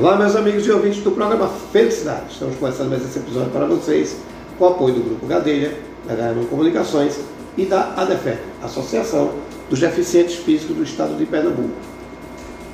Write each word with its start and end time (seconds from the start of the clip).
Olá, 0.00 0.16
meus 0.16 0.34
amigos 0.34 0.66
e 0.66 0.70
ouvintes 0.70 1.02
do 1.02 1.10
programa 1.10 1.46
Felicidade. 1.70 2.32
Estamos 2.32 2.56
começando 2.56 2.88
mais 2.88 3.04
esse 3.04 3.18
episódio 3.18 3.50
para 3.50 3.66
vocês 3.66 4.16
com 4.58 4.64
o 4.64 4.68
apoio 4.68 4.94
do 4.94 5.02
Grupo 5.02 5.26
Gadelha, 5.26 5.78
da 6.08 6.14
Garmin 6.14 6.46
Comunicações 6.46 7.20
e 7.54 7.66
da 7.66 7.92
ADEFEC, 7.98 8.38
Associação 8.62 9.32
dos 9.68 9.78
Deficientes 9.78 10.36
Físicos 10.36 10.74
do 10.74 10.82
Estado 10.84 11.18
de 11.18 11.26
Pernambuco. 11.26 11.74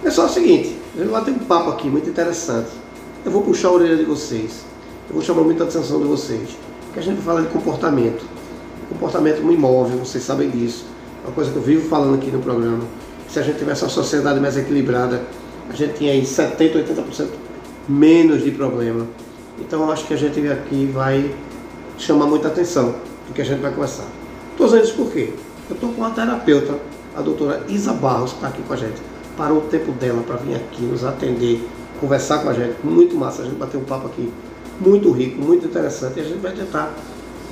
Pessoal, 0.05 0.29
é 0.29 0.31
o 0.31 0.33
seguinte, 0.35 0.79
a 0.95 1.01
gente 1.01 1.11
vai 1.11 1.25
ter 1.25 1.33
um 1.33 1.39
papo 1.41 1.71
aqui 1.71 1.89
muito 1.89 2.09
interessante. 2.09 2.71
Eu 3.25 3.33
vou 3.33 3.43
puxar 3.43 3.71
a 3.71 3.73
orelha 3.73 3.97
de 3.97 4.05
vocês, 4.05 4.65
eu 5.09 5.15
vou 5.15 5.23
chamar 5.23 5.43
muita 5.43 5.65
atenção 5.65 5.99
de 5.99 6.07
vocês, 6.07 6.57
que 6.95 7.01
a 7.01 7.03
gente 7.03 7.17
vai 7.17 7.25
falar 7.25 7.41
de 7.41 7.53
comportamento. 7.53 8.25
Comportamento 8.89 9.41
imóvel, 9.41 9.99
vocês 9.99 10.23
sabem 10.23 10.49
disso. 10.49 10.85
É 11.25 11.27
uma 11.27 11.35
coisa 11.35 11.51
que 11.51 11.57
eu 11.57 11.63
vivo 11.63 11.89
falando 11.89 12.15
aqui 12.15 12.31
no 12.31 12.39
programa. 12.39 12.85
Se 13.29 13.41
a 13.41 13.43
gente 13.43 13.59
tivesse 13.59 13.83
uma 13.83 13.91
sociedade 13.91 14.39
mais 14.39 14.57
equilibrada, 14.57 15.25
a 15.69 15.73
gente 15.75 15.95
tinha 15.95 16.13
aí 16.13 16.23
70%, 16.23 16.85
80% 16.87 17.29
menos 17.89 18.43
de 18.43 18.51
problema. 18.51 19.07
Então 19.59 19.91
acho 19.91 20.07
que 20.07 20.15
a 20.15 20.17
gente 20.17 20.47
aqui 20.49 20.87
vai 20.93 21.35
chamar 21.99 22.27
muita 22.27 22.49
atenção 22.49 22.95
do 23.27 23.35
que 23.35 23.41
a 23.41 23.45
gente 23.45 23.61
vai 23.61 23.73
conversar. 23.73 24.07
Estou 24.53 24.67
dizendo 24.67 24.85
isso 24.85 24.95
por 24.95 25.13
quê? 25.13 25.33
Eu 25.69 25.75
estou 25.75 25.93
com 25.93 26.01
uma 26.01 26.11
terapeuta, 26.11 26.79
a 27.15 27.21
doutora 27.21 27.65
Isa 27.69 27.93
Barros, 27.93 28.33
que 28.33 28.37
está 28.37 28.49
aqui 28.49 28.63
com 28.63 28.73
a 28.73 28.77
gente. 28.77 29.01
Parou 29.37 29.59
o 29.59 29.63
tempo 29.63 29.93
dela 29.93 30.23
para 30.23 30.37
vir 30.37 30.55
aqui 30.55 30.83
nos 30.83 31.05
atender, 31.05 31.67
conversar 32.01 32.39
com 32.39 32.49
a 32.49 32.53
gente. 32.53 32.77
Muito 32.85 33.17
massa, 33.17 33.43
a 33.43 33.45
gente 33.45 33.57
bater 33.57 33.77
um 33.77 33.85
papo 33.85 34.07
aqui 34.07 34.33
muito 34.81 35.11
rico, 35.11 35.41
muito 35.43 35.67
interessante. 35.67 36.19
E 36.19 36.21
a 36.21 36.25
gente 36.25 36.39
vai 36.39 36.53
tentar 36.53 36.95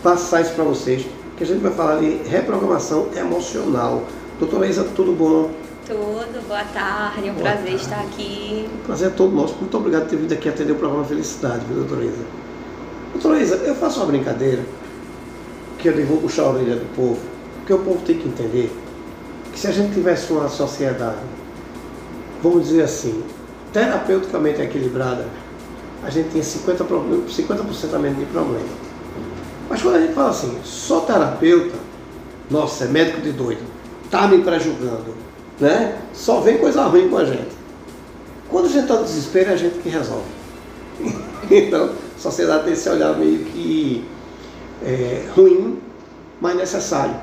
passar 0.03 0.43
isso 0.43 0.53
para 0.53 0.65
vocês, 0.65 1.07
que 1.37 1.45
a 1.45 1.47
gente 1.47 1.61
vai 1.61 1.73
falar 1.73 1.97
de 1.97 2.29
reprogramação 2.29 3.09
emocional. 3.17 4.03
Doutora 4.39 4.67
Isa, 4.67 4.85
tudo 4.95 5.13
bom? 5.13 5.51
Tudo, 5.87 6.49
boa 6.49 6.65
tarde, 6.65 7.29
é 7.29 7.31
um 7.31 7.35
boa 7.35 7.51
prazer 7.51 7.65
tarde. 7.65 7.83
estar 7.83 8.01
aqui. 8.01 8.71
O 8.75 8.87
prazer 8.87 9.09
é 9.09 9.11
todo 9.11 9.35
nosso. 9.35 9.55
Muito 9.57 9.77
obrigado 9.77 10.05
por 10.05 10.11
ter 10.11 10.17
vindo 10.17 10.33
aqui 10.33 10.49
atender 10.49 10.73
o 10.73 10.77
programa 10.77 11.05
Felicidade, 11.05 11.63
viu, 11.67 11.77
doutora 11.77 12.05
Isa? 12.05 12.25
Doutora 13.13 13.43
Isa, 13.43 13.57
eu 13.57 13.75
faço 13.75 14.01
uma 14.01 14.07
brincadeira 14.07 14.63
que 15.79 15.89
eu 15.89 16.07
vou 16.07 16.17
puxar 16.23 16.45
a 16.45 16.51
orelha 16.53 16.77
do 16.77 16.97
povo, 16.97 17.21
porque 17.59 17.73
o 17.75 17.79
povo 17.81 18.01
tem 18.07 18.19
que 18.19 18.27
entender 18.27 18.75
que 19.53 19.61
se 19.61 19.67
a 19.67 19.73
gente 19.73 19.93
tivesse 19.93 20.33
uma 20.33 20.49
sociedade, 20.49 21.19
vamos 22.43 22.65
dizer 22.65 22.85
assim, 22.85 23.23
terapeuticamente 23.71 24.63
equilibrada, 24.63 25.27
a 26.03 26.09
gente 26.09 26.31
tinha 26.31 26.43
50%, 26.43 27.29
50 27.29 27.63
a 27.95 27.99
menos 27.99 28.19
de 28.19 28.25
problema. 28.25 28.65
Mas 29.69 29.83
quando 29.83 29.97
a 29.97 30.01
gente 30.01 30.15
fala 30.15 30.31
assim, 30.31 30.59
sou 30.65 31.03
terapeuta, 31.03 31.77
nossa, 32.51 32.85
é 32.85 32.89
médico 32.89 33.21
de 33.21 33.33
doido, 33.33 33.63
tá 34.11 34.27
me 34.27 34.39
prejulgando, 34.39 35.24
né? 35.61 35.99
Só 36.13 36.41
vem 36.41 36.59
coisa 36.59 36.83
ruim 36.85 37.09
com 37.09 37.19
a 37.19 37.25
gente. 37.25 37.55
Quando 38.49 38.67
a 38.67 38.69
gente 38.69 38.83
está 38.83 38.97
no 38.97 39.05
desespero, 39.05 39.51
é 39.51 39.53
a 39.55 39.57
gente 39.57 39.79
que 39.79 39.89
resolve. 39.89 40.25
então, 41.51 41.91
a 42.17 42.19
sociedade 42.19 42.65
tem 42.65 42.73
esse 42.73 42.89
olhar 42.89 43.17
meio 43.17 43.39
que 43.47 44.05
é, 44.85 45.27
ruim, 45.35 45.79
mas 46.41 46.57
necessário. 46.57 47.15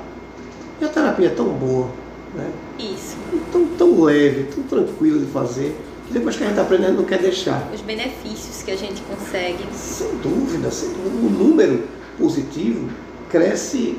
E 0.80 0.84
a 0.84 0.88
terapia 0.88 1.28
é 1.28 1.30
tão 1.30 1.46
boa, 1.46 1.88
né? 2.34 2.50
Isso. 2.78 3.16
Tão, 3.50 3.66
tão 3.78 4.02
leve, 4.02 4.44
tão 4.54 4.64
tranquilo 4.64 5.20
de 5.20 5.26
fazer, 5.26 5.76
que 6.06 6.12
depois 6.12 6.36
que 6.36 6.42
a 6.42 6.46
gente 6.46 6.58
está 6.58 6.62
aprendendo 6.62 6.98
não 6.98 7.04
quer 7.04 7.18
deixar. 7.18 7.70
Os 7.72 7.80
benefícios 7.80 8.62
que 8.62 8.70
a 8.70 8.76
gente 8.76 9.00
consegue. 9.02 9.64
Sem 9.72 10.16
dúvida, 10.16 10.70
sem 10.70 10.88
dúvida. 10.90 11.26
O 11.26 11.30
número 11.30 11.84
positivo 12.18 12.88
cresce 13.30 13.96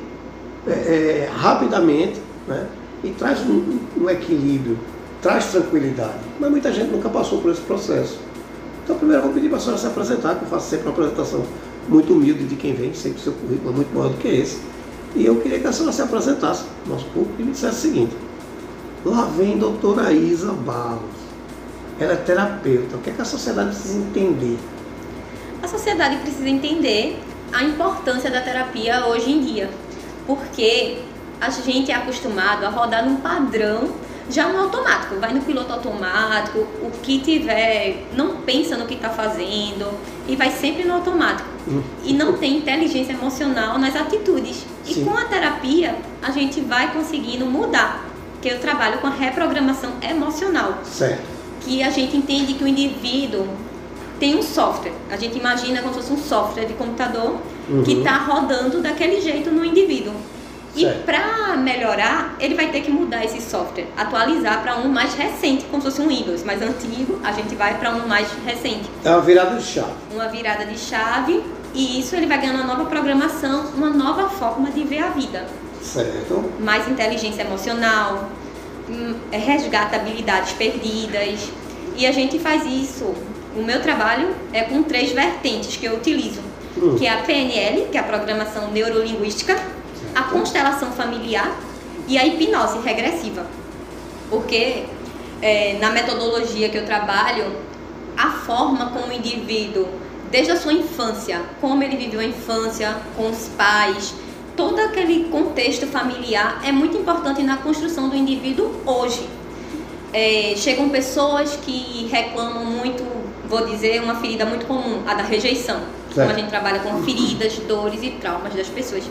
é, 0.67 0.71
é, 0.71 1.29
rapidamente, 1.33 2.19
né? 2.47 2.67
E 3.03 3.09
traz 3.09 3.41
um, 3.41 3.79
um, 3.99 4.09
equilíbrio, 4.09 4.79
traz 5.21 5.47
tranquilidade. 5.47 6.19
Mas 6.39 6.49
muita 6.49 6.71
gente 6.71 6.91
nunca 6.91 7.09
passou 7.09 7.41
por 7.41 7.51
esse 7.51 7.61
processo. 7.61 8.17
Então, 8.83 8.97
primeiro 8.97 9.21
eu 9.21 9.25
vou 9.25 9.33
pedir 9.33 9.49
para 9.49 9.57
a 9.57 9.61
senhora 9.61 9.79
se 9.79 9.87
apresentar, 9.87 10.35
que 10.35 10.43
eu 10.43 10.47
faço 10.47 10.69
sempre 10.69 10.87
uma 10.87 10.91
apresentação 10.91 11.43
muito 11.87 12.13
humilde 12.13 12.45
de 12.45 12.55
quem 12.55 12.73
vem, 12.73 12.93
sempre 12.93 13.19
o 13.19 13.21
seu 13.21 13.33
currículo 13.33 13.71
é 13.71 13.75
muito 13.75 13.93
maior 13.93 14.09
do 14.09 14.17
que 14.17 14.27
esse. 14.27 14.59
E 15.15 15.25
eu 15.25 15.39
queria 15.41 15.59
que 15.59 15.67
a 15.67 15.71
senhora 15.71 15.91
se 15.93 16.01
apresentasse 16.01 16.63
nosso 16.87 17.05
público 17.05 17.35
e 17.39 17.43
me 17.43 17.51
dissesse 17.51 17.77
o 17.77 17.81
seguinte: 17.81 18.15
lá 19.05 19.25
vem 19.25 19.53
a 19.53 19.57
doutora 19.57 20.11
Isa 20.11 20.51
Barros. 20.51 21.23
Ela 21.99 22.13
é 22.13 22.15
terapeuta. 22.15 22.97
O 22.97 22.99
que, 22.99 23.11
é 23.11 23.13
que 23.13 23.21
a 23.21 23.25
sociedade 23.25 23.69
precisa 23.69 23.99
entender? 23.99 24.57
A 25.61 25.67
sociedade 25.67 26.17
precisa 26.17 26.49
entender 26.49 27.19
a 27.51 27.63
importância 27.63 28.31
da 28.31 28.41
terapia 28.41 29.05
hoje 29.05 29.31
em 29.31 29.41
dia. 29.41 29.69
Porque 30.25 30.97
a 31.47 31.61
gente 31.61 31.91
é 31.91 31.95
acostumado 31.95 32.65
a 32.65 32.69
rodar 32.69 33.05
num 33.05 33.17
padrão 33.17 33.91
já 34.29 34.47
no 34.47 34.61
automático, 34.61 35.15
vai 35.19 35.33
no 35.33 35.41
piloto 35.41 35.73
automático, 35.73 36.59
o 36.59 36.89
que 37.01 37.19
tiver, 37.19 38.05
não 38.15 38.37
pensa 38.37 38.77
no 38.77 38.85
que 38.85 38.93
está 38.93 39.09
fazendo 39.09 39.93
e 40.27 40.35
vai 40.35 40.49
sempre 40.49 40.85
no 40.85 40.93
automático. 40.93 41.49
E 42.03 42.13
não 42.13 42.33
tem 42.33 42.57
inteligência 42.57 43.13
emocional 43.13 43.77
nas 43.77 43.95
atitudes. 43.95 44.65
Sim. 44.83 45.01
E 45.01 45.05
com 45.05 45.15
a 45.15 45.25
terapia, 45.25 45.95
a 46.21 46.31
gente 46.31 46.61
vai 46.61 46.91
conseguindo 46.91 47.45
mudar. 47.45 48.05
Que 48.41 48.49
eu 48.49 48.59
trabalho 48.59 48.97
com 48.97 49.07
a 49.07 49.11
reprogramação 49.11 49.91
emocional. 50.01 50.79
Certo. 50.83 51.21
Que 51.61 51.81
a 51.81 51.89
gente 51.89 52.17
entende 52.17 52.55
que 52.55 52.63
o 52.63 52.67
indivíduo 52.67 53.47
tem 54.19 54.35
um 54.35 54.41
software. 54.41 54.93
A 55.09 55.15
gente 55.15 55.37
imagina 55.37 55.81
como 55.81 55.93
se 55.93 56.01
fosse 56.01 56.13
um 56.13 56.17
software 56.17 56.65
de 56.65 56.73
computador 56.73 57.39
uhum. 57.69 57.83
que 57.83 57.93
está 57.93 58.17
rodando 58.17 58.81
daquele 58.81 59.21
jeito 59.21 59.49
no 59.49 59.63
indivíduo. 59.63 60.13
E 60.75 60.85
para 61.05 61.55
melhorar, 61.55 62.35
ele 62.39 62.55
vai 62.55 62.69
ter 62.69 62.81
que 62.81 62.89
mudar 62.89 63.23
esse 63.23 63.39
software, 63.41 63.87
atualizar 63.95 64.61
para 64.63 64.77
um 64.77 64.87
mais 64.87 65.13
recente, 65.13 65.65
como 65.65 65.81
se 65.81 65.89
fosse 65.89 66.01
um 66.01 66.07
Windows 66.07 66.43
mais 66.43 66.61
antigo, 66.61 67.19
a 67.23 67.31
gente 67.31 67.53
vai 67.55 67.77
para 67.77 67.91
um 67.91 68.07
mais 68.07 68.27
recente. 68.45 68.89
É 69.05 69.09
uma 69.09 69.21
virada 69.21 69.55
de 69.55 69.63
chave. 69.63 69.91
Uma 70.11 70.27
virada 70.27 70.65
de 70.65 70.77
chave 70.77 71.43
e 71.73 71.99
isso 71.99 72.15
ele 72.15 72.25
vai 72.25 72.39
ganhando 72.39 72.55
uma 72.55 72.75
nova 72.75 72.85
programação, 72.85 73.65
uma 73.75 73.89
nova 73.89 74.29
forma 74.29 74.71
de 74.71 74.83
ver 74.83 74.99
a 74.99 75.09
vida. 75.09 75.45
Certo. 75.81 76.51
Mais 76.59 76.87
inteligência 76.87 77.41
emocional, 77.41 78.29
hum, 78.89 79.15
é, 79.31 79.37
resgata 79.37 79.95
habilidades 79.95 80.53
perdidas. 80.53 81.49
E 81.95 82.05
a 82.07 82.11
gente 82.11 82.39
faz 82.39 82.65
isso. 82.65 83.13
O 83.55 83.61
meu 83.61 83.81
trabalho 83.81 84.35
é 84.51 84.63
com 84.63 84.81
três 84.81 85.11
vertentes 85.11 85.77
que 85.77 85.85
eu 85.85 85.95
utilizo, 85.95 86.41
hum. 86.77 86.95
que 86.97 87.05
é 87.05 87.11
a 87.11 87.17
PNL, 87.17 87.87
que 87.91 87.97
é 87.97 87.99
a 87.99 88.03
programação 88.03 88.71
neurolinguística, 88.71 89.55
a 90.15 90.23
constelação 90.23 90.91
familiar 90.91 91.55
e 92.07 92.17
a 92.17 92.25
hipnose 92.25 92.79
regressiva. 92.79 93.45
Porque 94.29 94.85
é, 95.41 95.77
na 95.79 95.91
metodologia 95.91 96.69
que 96.69 96.77
eu 96.77 96.85
trabalho, 96.85 97.55
a 98.17 98.29
forma 98.29 98.87
como 98.87 99.07
o 99.07 99.13
indivíduo, 99.13 99.87
desde 100.31 100.51
a 100.51 100.55
sua 100.55 100.73
infância, 100.73 101.41
como 101.59 101.83
ele 101.83 101.97
viveu 101.97 102.19
a 102.19 102.25
infância 102.25 102.95
com 103.15 103.29
os 103.29 103.49
pais, 103.49 104.13
todo 104.55 104.79
aquele 104.79 105.25
contexto 105.25 105.87
familiar 105.87 106.61
é 106.63 106.71
muito 106.71 106.97
importante 106.97 107.41
na 107.43 107.57
construção 107.57 108.09
do 108.09 108.15
indivíduo 108.15 108.71
hoje. 108.85 109.27
É, 110.11 110.53
chegam 110.55 110.89
pessoas 110.89 111.55
que 111.55 112.07
reclamam 112.11 112.65
muito, 112.65 113.03
vou 113.47 113.65
dizer, 113.65 114.01
uma 114.01 114.15
ferida 114.15 114.45
muito 114.45 114.65
comum, 114.67 115.01
a 115.07 115.15
da 115.15 115.23
rejeição 115.23 115.81
como 116.13 116.29
a 116.29 116.33
gente 116.33 116.49
trabalha 116.49 116.79
com 116.79 117.03
feridas, 117.03 117.57
dores 117.67 118.01
e 118.03 118.11
traumas 118.11 118.53
das 118.53 118.67
pessoas, 118.67 119.03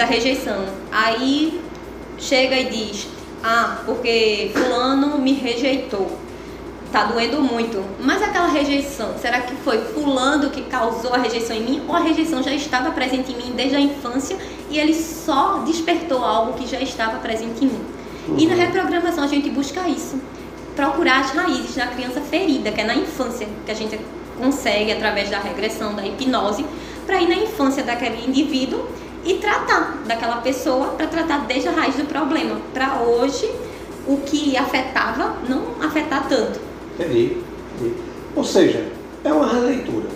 da 0.00 0.06
rejeição. 0.06 0.64
Aí 0.90 1.60
chega 2.18 2.56
e 2.58 2.70
diz: 2.70 3.06
Ah, 3.44 3.82
porque 3.84 4.50
Fulano 4.54 5.18
me 5.18 5.34
rejeitou. 5.34 6.18
Tá 6.90 7.04
doendo 7.04 7.40
muito. 7.40 7.84
Mas 8.00 8.20
aquela 8.20 8.48
rejeição, 8.48 9.14
será 9.20 9.42
que 9.42 9.54
foi 9.56 9.78
Fulano 9.78 10.50
que 10.50 10.62
causou 10.62 11.14
a 11.14 11.18
rejeição 11.18 11.54
em 11.54 11.62
mim? 11.62 11.82
Ou 11.86 11.94
a 11.94 12.00
rejeição 12.00 12.42
já 12.42 12.52
estava 12.52 12.90
presente 12.90 13.30
em 13.30 13.36
mim 13.36 13.52
desde 13.54 13.76
a 13.76 13.80
infância 13.80 14.36
e 14.68 14.78
ele 14.78 14.94
só 14.94 15.58
despertou 15.58 16.24
algo 16.24 16.54
que 16.54 16.66
já 16.66 16.80
estava 16.80 17.18
presente 17.18 17.64
em 17.64 17.68
mim? 17.68 17.84
Uhum. 18.26 18.38
E 18.38 18.46
na 18.46 18.54
uhum. 18.54 18.60
reprogramação 18.60 19.22
a 19.22 19.28
gente 19.28 19.50
busca 19.50 19.86
isso. 19.86 20.20
Procurar 20.74 21.20
as 21.20 21.30
raízes 21.30 21.76
da 21.76 21.86
criança 21.86 22.20
ferida, 22.22 22.72
que 22.72 22.80
é 22.80 22.84
na 22.84 22.94
infância 22.96 23.46
que 23.64 23.70
a 23.70 23.74
gente 23.74 24.00
consegue, 24.36 24.90
através 24.90 25.28
da 25.30 25.38
regressão, 25.38 25.94
da 25.94 26.04
hipnose, 26.04 26.64
para 27.06 27.20
ir 27.20 27.28
na 27.28 27.36
infância 27.36 27.84
daquele 27.84 28.26
indivíduo 28.26 28.84
e 29.24 29.34
tratar 29.34 29.98
daquela 30.06 30.36
pessoa, 30.36 30.88
para 30.88 31.06
tratar 31.06 31.46
desde 31.46 31.68
a 31.68 31.72
raiz 31.72 31.96
do 31.96 32.04
problema, 32.04 32.60
para 32.72 33.02
hoje 33.02 33.50
o 34.06 34.16
que 34.18 34.56
afetava 34.56 35.36
não 35.48 35.84
afetar 35.84 36.26
tanto. 36.28 36.60
Entendi. 36.94 37.38
Entendi. 37.76 37.94
Ou 38.34 38.44
seja, 38.44 38.90
é 39.24 39.32
uma 39.32 39.46
releitura, 39.46 40.08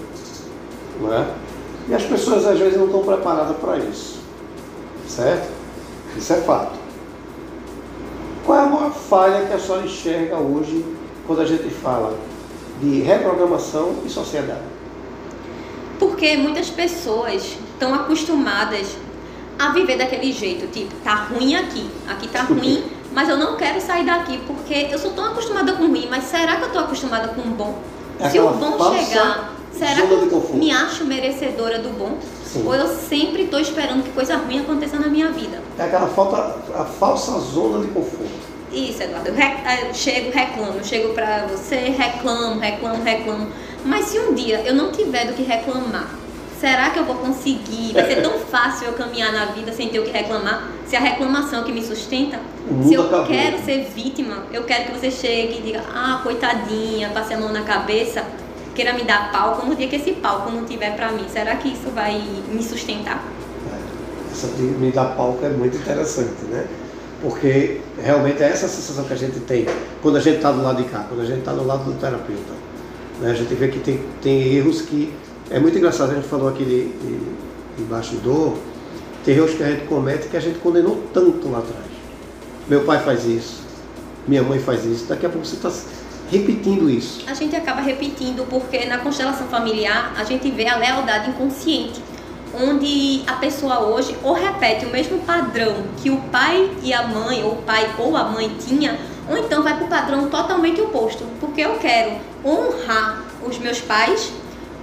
não 1.01 1.13
é? 1.13 1.27
E 1.89 1.95
as 1.95 2.03
pessoas 2.05 2.47
às 2.47 2.59
vezes 2.59 2.79
não 2.79 2.87
estão 2.87 3.03
preparadas 3.03 3.57
para 3.59 3.77
isso, 3.79 4.21
certo? 5.07 5.53
Isso 6.17 6.33
é 6.33 6.37
fato. 6.37 6.79
Qual 8.47 8.59
é 8.59 8.63
a 8.63 8.67
maior 8.67 8.93
falha 8.93 9.47
que 9.47 9.53
a 9.53 9.59
senhora 9.59 9.85
enxerga 9.85 10.37
hoje 10.37 10.85
quando 11.27 11.43
a 11.43 11.47
gente 11.47 11.69
fala 11.71 12.17
de 12.81 13.01
reprogramação 13.01 13.97
e 14.05 14.09
sociedade? 14.09 14.61
Porque 15.99 16.37
muitas 16.37 16.71
pessoas 16.71 17.57
estão 17.75 17.95
acostumadas 17.95 18.89
a 19.59 19.69
viver 19.71 19.97
daquele 19.99 20.33
jeito, 20.33 20.67
tipo, 20.73 20.95
tá 21.05 21.15
ruim 21.31 21.55
aqui, 21.55 21.89
aqui 22.09 22.27
tá 22.29 22.43
ruim, 22.43 22.83
mas 23.13 23.29
eu 23.29 23.37
não 23.37 23.57
quero 23.57 23.81
sair 23.81 24.05
daqui 24.05 24.41
porque 24.47 24.89
eu 24.91 24.99
sou 24.99 25.13
tão 25.13 25.27
acostumada 25.27 25.73
com 25.75 25.87
ruim, 25.87 26.09
mas 26.11 26.25
será 26.25 26.57
que 26.57 26.63
eu 26.63 26.67
estou 26.69 26.83
acostumada 26.83 27.29
com 27.29 27.43
bom? 27.43 27.79
É 28.19 28.31
Se 28.31 28.39
o 28.41 28.49
bom 28.51 28.77
chegar, 28.97 29.53
será 29.73 29.95
que 30.07 30.13
eu 30.13 30.51
me 30.55 30.73
acho 30.73 31.05
merecedora 31.05 31.79
do 31.79 31.91
bom? 31.91 32.19
Sim. 32.45 32.65
Ou 32.67 32.75
eu 32.75 32.87
sempre 32.89 33.43
estou 33.43 33.59
esperando 33.61 34.03
que 34.05 34.11
coisa 34.11 34.37
ruim 34.37 34.61
aconteça 34.61 34.97
na 34.99 35.09
minha 35.09 35.29
vida? 35.31 35.61
É 35.79 35.85
aquela 35.85 36.07
falta, 36.09 36.37
a 36.77 36.85
falsa 36.85 37.39
zona 37.41 37.85
de 37.85 37.91
conforto. 37.93 38.45
Isso, 38.73 39.03
Eduardo. 39.03 39.29
Eu, 39.29 39.35
re- 39.35 39.87
eu 39.89 39.95
chego, 39.95 40.31
reclamo. 40.33 40.79
Eu 40.79 40.85
chego 40.85 41.13
pra 41.15 41.47
você, 41.47 41.77
reclamo, 41.77 42.59
reclamo, 42.61 43.03
reclamo. 43.05 43.49
Mas 43.85 44.07
se 44.07 44.19
um 44.19 44.35
dia 44.35 44.61
eu 44.65 44.75
não 44.75 44.91
tiver 44.93 45.27
do 45.27 45.33
que 45.35 45.43
reclamar, 45.43 46.09
será 46.61 46.91
que 46.91 46.99
eu 46.99 47.05
vou 47.05 47.17
conseguir? 47.17 47.93
Vai 47.93 48.07
ser 48.07 48.21
tão 48.23 48.39
fácil 48.39 48.89
eu 48.89 48.93
caminhar 48.95 49.33
na 49.33 49.47
vida 49.47 49.73
sem 49.73 49.89
ter 49.89 49.99
o 49.99 50.05
que 50.05 50.11
reclamar? 50.11 50.69
Se 50.87 50.97
a 50.97 51.01
reclamação 51.01 51.63
é 51.63 51.65
que 51.65 51.73
me 51.73 51.83
sustenta? 51.85 52.39
Se 52.87 52.95
eu 52.95 53.03
acabou. 53.07 53.27
quero 53.27 53.59
ser 53.65 53.85
vítima, 53.95 54.45
eu 54.53 54.65
quero 54.65 54.85
que 54.93 54.99
você 54.99 55.11
chegue 55.11 55.59
e 55.59 55.63
diga, 55.63 55.83
ah, 55.95 56.21
coitadinha, 56.23 57.11
passei 57.11 57.37
a 57.37 57.41
mão 57.41 57.53
na 57.53 57.63
cabeça, 57.63 58.25
queira 58.75 58.93
me 58.95 59.03
dar 59.05 59.31
palco 59.31 59.67
no 59.67 59.75
dia 59.75 59.87
que 59.89 59.97
esse 59.97 60.13
palco 60.13 60.51
não 60.51 60.65
tiver 60.65 60.95
pra 60.97 61.11
mim. 61.13 61.25
Será 61.29 61.57
que 61.57 61.69
isso 61.69 61.91
vai 61.95 62.23
me 62.49 62.63
sustentar? 62.63 63.23
É, 63.71 64.33
Essa 64.33 64.49
de 64.49 64.63
me 64.63 64.91
dar 64.91 65.15
palco 65.17 65.45
é 65.45 65.51
muito 65.51 65.77
interessante, 65.77 66.45
né? 66.51 66.67
Porque 67.21 67.81
realmente 68.03 68.43
é 68.43 68.47
essa 68.49 68.69
sensação 68.69 69.05
que 69.05 69.13
a 69.13 69.17
gente 69.17 69.41
tem 69.41 69.67
quando 70.03 70.17
a 70.17 70.21
gente 70.21 70.37
está 70.37 70.53
do 70.53 70.63
lado 70.63 70.83
de 70.83 70.89
cá, 70.89 71.05
quando 71.09 71.21
a 71.23 71.25
gente 71.25 71.39
está 71.39 71.53
do 71.53 71.67
lado 71.67 71.85
do 71.85 71.99
terapeuta. 71.99 72.53
né? 73.21 73.31
A 73.31 73.35
gente 73.35 73.55
vê 73.55 73.69
que 73.69 73.79
tem, 73.79 74.01
tem 74.23 74.43
erros 74.55 74.83
que. 74.83 75.13
É 75.51 75.59
muito 75.59 75.77
engraçado, 75.77 76.13
a 76.13 76.15
gente 76.15 76.29
falou 76.29 76.49
aqui 76.49 76.65
de, 76.65 76.89
de, 76.89 77.19
de 77.77 77.83
bastidor, 77.85 78.57
tem 79.25 79.37
erros 79.37 79.53
que 79.55 79.63
a 79.63 79.71
gente 79.71 79.87
comete 79.87 80.29
que 80.29 80.37
a 80.37 80.41
gente 80.41 80.59
condenou 80.59 81.03
tanto 81.13 81.51
lá 81.51 81.59
atrás. 81.59 81.85
Meu 82.67 82.85
pai 82.85 82.99
faz 83.03 83.27
isso, 83.27 83.63
minha 84.27 84.43
mãe 84.43 84.59
faz 84.59 84.85
isso, 84.85 85.07
daqui 85.07 85.27
a 85.27 85.29
pouco 85.29 85.47
você 85.47 85.57
está 85.57 85.71
repetindo 86.31 86.89
isso. 86.89 87.25
A 87.27 87.35
gente 87.35 87.55
acaba 87.55 87.83
repetindo 87.83 88.47
porque 88.49 88.87
na 88.87 88.99
constelação 88.99 89.47
familiar 89.49 90.15
a 90.17 90.25
gente 90.25 90.51
vê 90.51 90.67
a 90.67 90.77
lealdade 90.77 91.31
inconsciente, 91.31 92.03
onde 92.59 93.23
a 93.27 93.35
pessoa 93.35 93.81
hoje 93.81 94.17
ou 94.23 94.33
repete 94.33 94.87
o 94.87 94.91
mesmo 94.91 95.19
padrão 95.21 95.75
que 96.03 96.11
o 96.11 96.17
pai 96.33 96.71
e 96.83 96.93
a 96.93 97.07
mãe, 97.07 97.45
ou 97.45 97.53
o 97.53 97.63
pai 97.63 97.91
ou 97.99 98.17
a 98.17 98.25
mãe 98.25 98.51
tinha, 98.59 98.99
ou 99.29 99.37
então 99.37 99.63
vai 99.63 99.77
para 99.77 99.85
o 99.85 99.89
padrão 99.89 100.29
totalmente 100.31 100.81
oposto, 100.81 101.25
porque 101.39 101.61
eu 101.61 101.77
quero 101.79 102.13
honrar 102.45 103.25
os 103.47 103.59
meus 103.59 103.81
pais, 103.81 104.33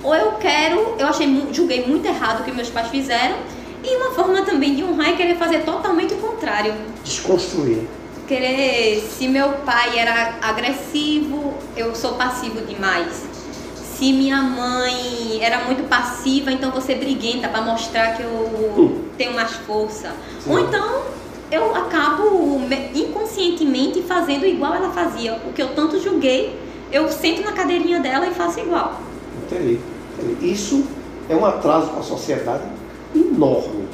ou 0.03 0.15
eu 0.15 0.31
quero, 0.33 0.95
eu 0.97 1.07
achei, 1.07 1.27
julguei 1.51 1.85
muito 1.85 2.05
errado 2.07 2.41
o 2.41 2.43
que 2.43 2.51
meus 2.51 2.69
pais 2.69 2.87
fizeram, 2.89 3.35
e 3.83 3.95
uma 3.97 4.11
forma 4.11 4.41
também 4.43 4.75
de 4.75 4.83
honrar 4.83 5.09
é 5.09 5.13
querer 5.13 5.35
fazer 5.37 5.59
totalmente 5.63 6.13
o 6.13 6.17
contrário 6.17 6.73
Desconstruir. 7.03 7.79
querer 8.27 9.01
se 9.17 9.27
meu 9.27 9.49
pai 9.65 9.97
era 9.97 10.35
agressivo, 10.41 11.53
eu 11.75 11.93
sou 11.95 12.13
passivo 12.13 12.61
demais. 12.61 13.25
Se 13.75 14.11
minha 14.13 14.41
mãe 14.41 15.39
era 15.41 15.59
muito 15.65 15.87
passiva, 15.87 16.51
então 16.51 16.71
você 16.71 16.95
briguenta 16.95 17.47
para 17.47 17.61
mostrar 17.61 18.15
que 18.15 18.23
eu 18.23 18.73
Hum. 18.77 19.03
tenho 19.17 19.33
mais 19.33 19.51
força. 19.51 20.11
Sim. 20.43 20.51
Ou 20.51 20.59
então 20.59 21.01
eu 21.51 21.75
acabo 21.75 22.57
me- 22.59 22.89
inconscientemente 22.95 24.01
fazendo 24.03 24.45
igual 24.45 24.73
ela 24.73 24.89
fazia. 24.91 25.33
O 25.47 25.53
que 25.53 25.61
eu 25.61 25.75
tanto 25.75 25.99
julguei, 26.01 26.57
eu 26.91 27.09
sento 27.11 27.43
na 27.43 27.51
cadeirinha 27.51 27.99
dela 27.99 28.25
e 28.25 28.31
faço 28.33 28.59
igual. 28.59 28.99
Entendi. 29.51 29.79
entendi. 30.19 30.51
Isso 30.51 30.85
é 31.29 31.35
um 31.35 31.45
atraso 31.45 31.87
para 31.89 31.99
a 31.99 32.03
sociedade 32.03 32.63
enorme. 33.15 33.87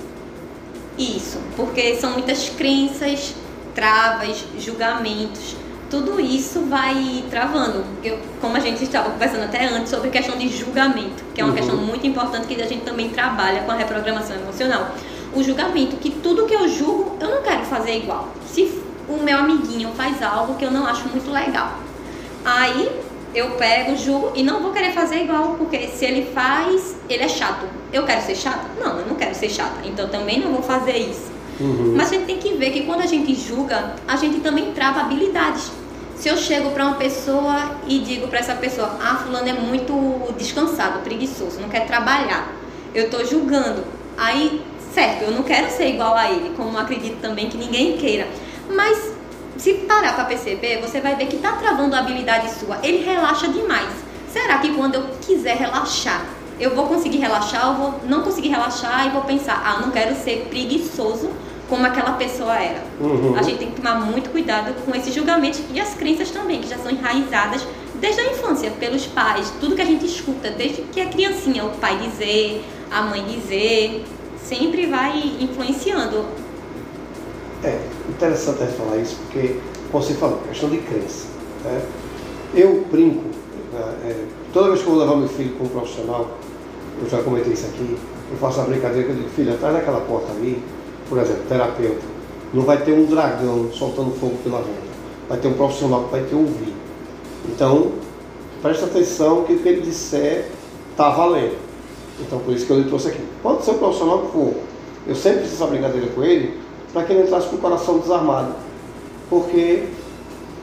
Isso, 0.98 1.38
porque 1.56 1.96
são 1.96 2.12
muitas 2.12 2.50
crenças, 2.50 3.36
travas, 3.76 4.44
julgamentos. 4.60 5.56
Tudo 5.90 6.20
isso 6.20 6.62
vai 6.62 7.24
travando. 7.30 7.84
Eu, 8.04 8.20
como 8.42 8.58
a 8.58 8.60
gente 8.60 8.84
estava 8.84 9.10
conversando 9.12 9.44
até 9.44 9.66
antes 9.66 9.90
sobre 9.90 10.10
questão 10.10 10.38
de 10.38 10.50
julgamento, 10.50 11.24
que 11.34 11.40
é 11.40 11.44
uma 11.44 11.52
Uhum. 11.52 11.58
questão 11.58 11.78
muito 11.78 12.06
importante 12.06 12.48
que 12.48 12.62
a 12.62 12.68
gente 12.68 12.84
também 12.84 13.10
trabalha 13.10 13.62
com 13.62 13.72
a 13.72 13.76
reprogramação 13.76 14.36
emocional. 14.36 14.90
O 15.34 15.42
julgamento, 15.44 15.96
que 15.98 16.10
tudo 16.10 16.46
que 16.46 16.54
eu 16.54 16.68
julgo, 16.68 17.16
eu 17.22 17.30
não 17.30 17.42
quero 17.42 17.64
fazer 17.66 17.96
igual. 17.98 18.30
Se 18.48 18.82
o 19.08 19.18
meu 19.24 19.38
amiguinho 19.38 19.90
faz 19.96 20.22
algo 20.22 20.56
que 20.56 20.66
eu 20.66 20.72
não 20.72 20.86
acho 20.86 21.08
muito 21.08 21.32
legal, 21.32 21.78
aí 22.44 22.90
eu 23.38 23.52
pego, 23.52 23.96
julgo 23.96 24.32
e 24.36 24.44
não 24.44 24.62
vou 24.62 24.72
querer 24.72 24.92
fazer 24.92 25.24
igual, 25.24 25.56
porque 25.58 25.88
se 25.88 26.06
ele 26.06 26.32
faz, 26.34 26.96
ele 27.10 27.24
é 27.24 27.28
chato. 27.28 27.66
Eu 27.94 28.04
quero 28.04 28.22
ser 28.22 28.36
chata? 28.36 28.66
Não, 28.80 29.00
eu 29.00 29.06
não 29.06 29.16
quero 29.16 29.36
ser 29.36 29.50
chata. 29.50 29.86
Então 29.86 30.08
também 30.10 30.40
não 30.40 30.52
vou 30.52 30.62
fazer 30.62 30.98
isso. 30.98 31.32
Uhum. 31.60 31.94
Mas 31.96 32.12
a 32.12 32.16
gente 32.16 32.26
tem 32.26 32.38
que 32.38 32.54
ver 32.56 32.72
que 32.72 32.84
quando 32.84 33.02
a 33.02 33.06
gente 33.06 33.34
julga, 33.36 33.96
a 34.08 34.16
gente 34.16 34.40
também 34.40 34.72
trava 34.74 35.02
habilidades. 35.02 35.72
Se 36.16 36.30
eu 36.30 36.38
chego 36.38 36.72
para 36.72 36.86
uma 36.86 36.96
pessoa 36.96 37.78
e 37.88 38.00
digo 38.00 38.28
para 38.28 38.40
essa 38.40 38.56
pessoa, 38.56 38.98
ah, 39.00 39.16
fulano 39.24 39.48
é 39.48 39.54
muito 39.54 40.34
descansado, 40.36 41.00
preguiçoso, 41.02 41.60
não 41.60 41.70
quer 41.70 41.86
trabalhar. 41.86 42.52
Eu 42.94 43.06
estou 43.06 43.24
julgando. 43.24 43.84
Aí, 44.18 44.64
certo, 44.94 45.24
eu 45.26 45.32
não 45.32 45.44
quero 45.44 45.70
ser 45.70 45.90
igual 45.90 46.16
a 46.16 46.32
ele, 46.32 46.54
como 46.58 46.76
acredito 46.78 47.22
também 47.22 47.50
que 47.50 47.58
ninguém 47.58 47.98
queira. 47.98 48.28
Mas 48.68 49.17
se 49.58 49.74
parar 49.74 50.14
para 50.14 50.26
perceber, 50.26 50.80
você 50.82 51.02
vai 51.02 51.16
ver 51.16 51.28
que 51.28 51.38
está 51.38 51.54
travando 51.54 51.96
a 51.96 52.00
habilidade 52.00 52.52
sua. 52.54 52.78
Ele 52.84 53.04
relaxa 53.04 53.48
demais. 53.48 53.90
Será 54.32 54.60
que 54.60 54.74
quando 54.74 54.96
eu 54.96 55.04
quiser 55.22 55.58
relaxar, 55.58 56.26
eu 56.60 56.76
vou 56.76 56.88
conseguir 56.88 57.18
relaxar 57.18 57.70
ou 57.70 57.76
vou 57.76 58.02
não 58.08 58.22
conseguir 58.22 58.50
relaxar 58.50 59.08
e 59.08 59.10
vou 59.10 59.22
pensar, 59.24 59.62
ah, 59.66 59.82
não 59.82 59.92
quero 59.92 60.16
ser 60.16 60.48
preguiçoso 60.50 61.30
como 61.70 61.86
aquela 61.86 62.14
pessoa 62.14 62.56
era. 62.56 62.84
Uhum. 63.00 63.36
A 63.38 63.42
gente 63.42 63.58
tem 63.58 63.72
que 63.72 63.82
tomar 63.82 63.96
muito 63.96 64.30
cuidado 64.30 64.74
com 64.86 64.96
esses 64.96 65.14
julgamentos 65.14 65.62
e 65.74 65.80
as 65.80 65.94
crenças 65.96 66.32
também, 66.32 66.62
que 66.62 66.70
já 66.70 66.78
são 66.78 66.92
enraizadas 66.92 67.66
desde 67.96 68.22
a 68.22 68.32
infância, 68.32 68.72
pelos 68.72 69.06
pais. 69.08 69.52
Tudo 69.60 69.76
que 69.76 69.82
a 69.82 69.86
gente 69.86 70.06
escuta 70.06 70.52
desde 70.52 70.84
que 70.84 71.00
é 71.00 71.06
criancinha, 71.08 71.66
o 71.66 71.72
pai 71.72 71.98
dizer, 71.98 72.64
a 72.92 73.02
mãe 73.02 73.24
dizer, 73.26 74.06
sempre 74.42 74.86
vai 74.86 75.18
influenciando. 75.42 76.26
É 77.64 77.97
interessante 78.18 78.64
a 78.64 78.66
gente 78.66 78.78
falar 78.78 78.98
isso, 78.98 79.16
porque, 79.26 79.56
como 79.92 80.04
você 80.04 80.14
falou, 80.16 80.40
questão 80.50 80.70
de 80.70 80.78
crença. 80.80 81.28
Né? 81.64 81.82
Eu 82.56 82.86
brinco, 82.92 83.24
né, 83.72 83.96
é, 84.06 84.26
toda 84.52 84.70
vez 84.70 84.82
que 84.82 84.88
eu 84.88 84.94
vou 84.94 85.02
levar 85.02 85.16
meu 85.16 85.30
filho 85.30 85.56
como 85.56 85.70
profissional, 85.70 86.28
eu 87.02 87.10
já 87.10 87.22
comentei 87.22 87.54
isso 87.54 87.68
aqui, 87.68 87.96
eu 88.32 88.38
faço 88.38 88.60
a 88.60 88.64
brincadeira 88.64 89.06
que 89.06 89.12
eu 89.12 89.16
digo, 89.16 89.30
filho, 89.30 89.54
atrás 89.54 89.76
daquela 89.76 90.02
porta 90.02 90.32
ali, 90.32 90.62
por 91.08 91.20
exemplo, 91.20 91.44
terapeuta, 91.48 92.02
não 92.54 92.64
vai 92.64 92.84
ter 92.84 92.94
um 92.94 93.06
dragão 93.06 93.70
soltando 93.72 94.12
fogo 94.20 94.36
pela 94.44 94.60
venda, 94.60 94.88
vai 95.30 95.38
ter 95.38 95.48
um 95.48 95.54
profissional 95.54 96.06
que 96.06 96.12
vai 96.12 96.24
te 96.24 96.34
ouvir. 96.34 96.74
Então, 97.48 97.92
presta 98.62 98.86
atenção 98.86 99.44
que 99.44 99.54
o 99.54 99.60
que 99.60 99.70
ele 99.70 99.82
disser 99.82 100.50
está 100.92 101.10
valendo. 101.12 101.56
Então, 102.20 102.40
por 102.40 102.54
isso 102.54 102.66
que 102.66 102.72
eu 102.72 102.80
lhe 102.80 102.86
trouxe 102.86 103.10
aqui. 103.10 103.22
Pode 103.44 103.64
ser 103.64 103.72
o 103.72 103.74
profissional 103.76 104.24
que 104.24 104.32
for, 104.32 104.54
eu 105.06 105.16
sempre 105.16 105.42
fiz 105.42 105.54
essa 105.54 105.68
brincadeira 105.68 106.08
com 106.08 106.24
ele, 106.24 106.58
para 106.94 107.04
que 107.04 107.14
ele 107.14 107.24
entrasse 107.24 107.48
com 107.48 107.56
o 107.56 107.60
coração 107.60 108.00
desarmado. 108.00 108.54
Porque 109.30 109.84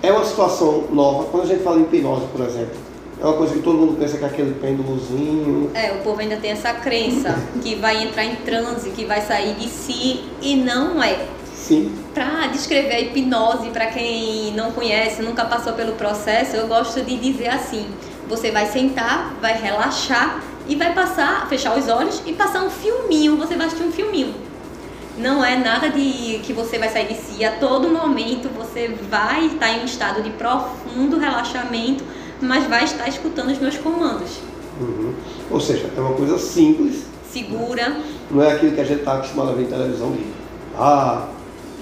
é 0.03 0.13
uma 0.13 0.25
situação 0.25 0.85
nova. 0.91 1.25
Quando 1.25 1.45
a 1.45 1.47
gente 1.47 1.63
fala 1.63 1.79
em 1.79 1.83
hipnose, 1.83 2.27
por 2.27 2.41
exemplo, 2.47 2.77
é 3.21 3.25
uma 3.25 3.37
coisa 3.37 3.55
que 3.55 3.61
todo 3.61 3.79
mundo 3.79 3.97
pensa 3.99 4.19
que 4.19 4.25
é 4.25 4.27
aquele 4.27 4.55
pêndulozinho. 4.55 5.71
É, 5.75 5.93
o 5.93 5.99
povo 6.03 6.21
ainda 6.21 6.37
tem 6.37 6.51
essa 6.51 6.73
crença 6.75 7.39
que 7.63 7.75
vai 7.77 8.03
entrar 8.03 8.25
em 8.25 8.37
transe, 8.37 8.91
que 8.91 9.05
vai 9.05 9.21
sair 9.21 9.55
de 9.55 9.69
si 9.69 10.25
e 10.43 10.57
não 10.57 11.03
é. 11.03 11.27
Sim, 11.55 11.91
Para 12.13 12.49
descrever 12.49 12.95
a 12.95 13.01
hipnose, 13.01 13.71
para 13.71 13.87
quem 13.87 14.53
não 14.53 14.73
conhece, 14.73 15.23
nunca 15.23 15.47
passou 15.47 15.73
pelo 15.73 15.93
processo, 15.93 16.57
eu 16.57 16.67
gosto 16.67 17.01
de 17.01 17.17
dizer 17.17 17.49
assim: 17.49 17.87
você 18.29 18.51
vai 18.51 18.67
sentar, 18.67 19.35
vai 19.41 19.59
relaxar 19.59 20.43
e 20.69 20.77
vai 20.77 20.93
passar, 20.93 21.49
fechar 21.49 21.79
os 21.79 21.89
olhos 21.89 22.21
e 22.27 22.35
passar 22.35 22.63
um 22.65 22.69
filminho. 22.69 23.37
Você 23.37 23.57
vai 23.57 23.67
assistir 23.67 23.87
um 23.87 23.93
filminho. 23.93 24.35
Não 25.17 25.45
é 25.45 25.57
nada 25.57 25.91
de 25.91 26.41
que 26.43 26.53
você 26.53 26.79
vai 26.79 26.89
sair 26.89 27.09
de 27.09 27.15
si. 27.15 27.45
A 27.45 27.53
todo 27.53 27.89
momento 27.89 28.49
você 28.49 28.97
vai 29.09 29.47
estar 29.47 29.71
em 29.71 29.83
um 29.83 29.85
estado 29.85 30.23
de 30.23 30.31
profundo 30.31 31.19
relaxamento, 31.19 32.05
mas 32.41 32.67
vai 32.67 32.85
estar 32.85 33.09
escutando 33.09 33.51
os 33.51 33.59
meus 33.59 33.77
comandos. 33.77 34.41
Uhum. 34.81 35.15
Ou 35.51 35.61
seja, 35.61 35.89
é 35.97 36.01
uma 36.01 36.15
coisa 36.15 36.37
simples, 36.37 37.05
Segura, 37.35 37.97
não 38.31 38.45
é 38.45 38.53
aquilo 38.53 38.71
que 38.71 38.81
a 38.81 38.85
gente 38.85 39.01
está 39.01 39.15
acostumado 39.15 39.51
a 39.51 39.55
ver 39.55 39.65
em 39.65 39.67
televisão 39.67 40.13
de 40.13 40.25
ah, 40.79 41.27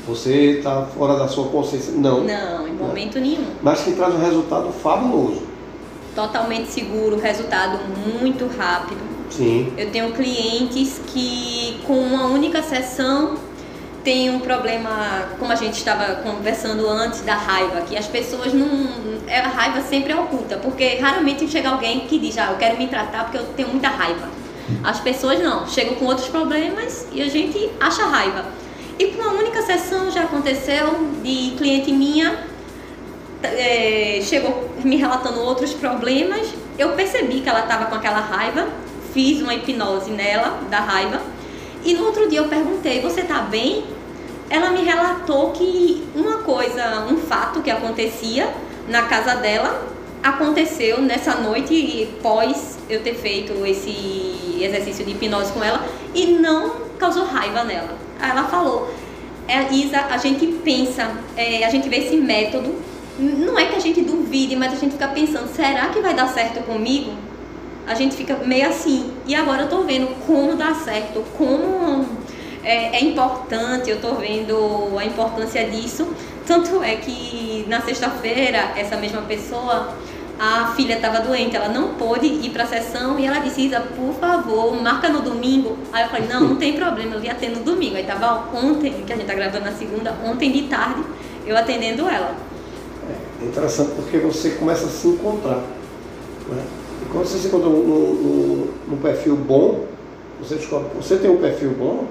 você 0.06 0.58
está 0.58 0.86
fora 0.86 1.18
da 1.18 1.28
sua 1.28 1.48
consciência. 1.48 1.92
Não. 1.92 2.24
não, 2.24 2.66
em 2.66 2.72
momento 2.72 3.20
nenhum. 3.20 3.44
Mas 3.62 3.82
que 3.82 3.92
traz 3.92 4.14
um 4.14 4.18
resultado 4.18 4.72
fabuloso. 4.72 5.42
Totalmente 6.14 6.70
seguro, 6.70 7.18
resultado 7.18 7.80
muito 8.18 8.46
rápido. 8.56 9.11
Eu 9.76 9.90
tenho 9.90 10.12
clientes 10.12 11.00
que 11.06 11.80
com 11.86 11.98
uma 11.98 12.26
única 12.26 12.62
sessão 12.62 13.36
tem 14.04 14.30
um 14.30 14.40
problema, 14.40 15.28
como 15.38 15.52
a 15.52 15.54
gente 15.54 15.74
estava 15.74 16.16
conversando 16.16 16.88
antes, 16.88 17.20
da 17.20 17.34
raiva, 17.34 17.82
que 17.82 17.96
as 17.96 18.06
pessoas 18.06 18.52
não. 18.52 18.68
é, 19.26 19.38
A 19.38 19.48
raiva 19.48 19.80
sempre 19.82 20.12
é 20.12 20.16
oculta, 20.16 20.56
porque 20.56 20.96
raramente 20.96 21.48
chega 21.48 21.70
alguém 21.70 22.00
que 22.00 22.18
diz, 22.18 22.36
ah, 22.36 22.48
eu 22.50 22.56
quero 22.56 22.76
me 22.76 22.88
tratar 22.88 23.24
porque 23.24 23.38
eu 23.38 23.44
tenho 23.56 23.68
muita 23.68 23.88
raiva. 23.88 24.28
As 24.82 25.00
pessoas 25.00 25.40
não, 25.40 25.66
chegam 25.66 25.94
com 25.96 26.06
outros 26.06 26.28
problemas 26.28 27.06
e 27.12 27.22
a 27.22 27.28
gente 27.28 27.70
acha 27.80 28.04
raiva. 28.06 28.46
E 28.98 29.06
com 29.06 29.22
uma 29.22 29.32
única 29.34 29.62
sessão 29.62 30.10
já 30.10 30.22
aconteceu 30.22 31.08
de 31.22 31.54
cliente 31.56 31.92
minha 31.92 32.52
é, 33.42 34.20
chegou 34.22 34.70
me 34.84 34.96
relatando 34.96 35.40
outros 35.40 35.72
problemas. 35.72 36.48
Eu 36.78 36.92
percebi 36.92 37.40
que 37.40 37.48
ela 37.48 37.60
estava 37.60 37.86
com 37.86 37.94
aquela 37.94 38.20
raiva, 38.20 38.68
fiz 39.12 39.40
uma 39.40 39.54
hipnose 39.54 40.10
nela, 40.10 40.60
da 40.70 40.80
raiva. 40.80 41.20
E 41.84 41.94
no 41.94 42.06
outro 42.06 42.28
dia 42.28 42.40
eu 42.40 42.48
perguntei: 42.48 43.00
Você 43.00 43.22
tá 43.22 43.40
bem? 43.42 43.84
Ela 44.50 44.70
me 44.70 44.82
relatou 44.82 45.50
que 45.52 46.06
uma 46.14 46.38
coisa, 46.38 47.06
um 47.10 47.16
fato 47.16 47.62
que 47.62 47.70
acontecia 47.70 48.52
na 48.88 49.02
casa 49.02 49.36
dela 49.36 49.88
aconteceu 50.22 51.00
nessa 51.00 51.34
noite 51.36 52.08
pós 52.22 52.78
eu 52.88 53.02
ter 53.02 53.14
feito 53.14 53.66
esse 53.66 54.58
exercício 54.60 55.04
de 55.04 55.12
hipnose 55.12 55.52
com 55.52 55.64
ela 55.64 55.84
e 56.14 56.26
não 56.26 56.82
causou 56.98 57.24
raiva 57.24 57.64
nela. 57.64 57.96
Aí 58.20 58.30
ela 58.30 58.44
falou: 58.44 58.92
é, 59.48 59.72
Isa, 59.72 60.00
a 60.10 60.16
gente 60.18 60.46
pensa, 60.64 61.10
é, 61.36 61.64
a 61.64 61.70
gente 61.70 61.88
vê 61.88 61.96
esse 61.96 62.16
método 62.16 62.92
não 63.18 63.58
é 63.58 63.66
que 63.66 63.76
a 63.76 63.78
gente 63.78 64.00
duvide, 64.00 64.56
mas 64.56 64.72
a 64.72 64.76
gente 64.76 64.92
fica 64.92 65.08
pensando, 65.08 65.48
será 65.54 65.88
que 65.88 66.00
vai 66.00 66.14
dar 66.14 66.28
certo 66.28 66.64
comigo? 66.64 67.12
A 67.86 67.94
gente 67.94 68.14
fica 68.14 68.36
meio 68.36 68.68
assim. 68.68 69.12
E 69.26 69.34
agora 69.34 69.62
eu 69.62 69.68
tô 69.68 69.82
vendo 69.82 70.08
como 70.26 70.54
dá 70.54 70.74
certo, 70.74 71.22
como 71.36 72.06
é, 72.62 72.98
é 72.98 73.04
importante, 73.04 73.90
eu 73.90 74.00
tô 74.00 74.14
vendo 74.14 74.96
a 74.98 75.04
importância 75.04 75.68
disso. 75.68 76.08
Tanto 76.46 76.82
é 76.82 76.96
que 76.96 77.64
na 77.68 77.80
sexta-feira, 77.80 78.72
essa 78.76 78.96
mesma 78.96 79.22
pessoa, 79.22 79.94
a 80.38 80.72
filha 80.74 80.94
estava 80.94 81.20
doente, 81.20 81.54
ela 81.54 81.68
não 81.68 81.94
pôde 81.94 82.26
ir 82.26 82.50
para 82.50 82.64
a 82.64 82.66
sessão 82.66 83.18
e 83.18 83.26
ela 83.26 83.38
disse, 83.38 83.66
Isa, 83.66 83.80
por 83.80 84.14
favor, 84.14 84.74
marca 84.80 85.08
no 85.08 85.20
domingo. 85.20 85.76
Aí 85.92 86.04
eu 86.04 86.08
falei, 86.08 86.28
não, 86.28 86.40
não 86.40 86.56
tem 86.56 86.72
problema, 86.72 87.14
eu 87.14 87.22
ia 87.22 87.32
atender 87.32 87.58
no 87.58 87.64
domingo. 87.64 87.96
Aí 87.96 88.04
tava 88.04 88.48
ontem, 88.56 88.92
que 89.06 89.12
a 89.12 89.16
gente 89.16 89.26
tá 89.26 89.34
gravando 89.34 89.64
na 89.64 89.72
segunda, 89.72 90.16
ontem 90.24 90.50
de 90.50 90.62
tarde, 90.62 91.02
eu 91.46 91.56
atendendo 91.56 92.08
ela. 92.08 92.34
É 93.42 93.44
interessante 93.44 93.92
porque 93.96 94.18
você 94.18 94.50
começa 94.50 94.86
a 94.86 94.88
se 94.88 95.08
encontrar. 95.08 95.60
Né? 96.48 96.64
Quando 97.12 97.26
você 97.26 97.38
se 97.38 97.48
encontra 97.48 97.68
num, 97.68 98.98
perfil 99.02 99.36
bom, 99.36 99.84
você 100.40 100.54
descobre 100.54 100.88
que 100.90 100.96
você 100.96 101.16
tem 101.16 101.30
um 101.30 101.36
perfil 101.36 101.70
bom, 101.70 102.06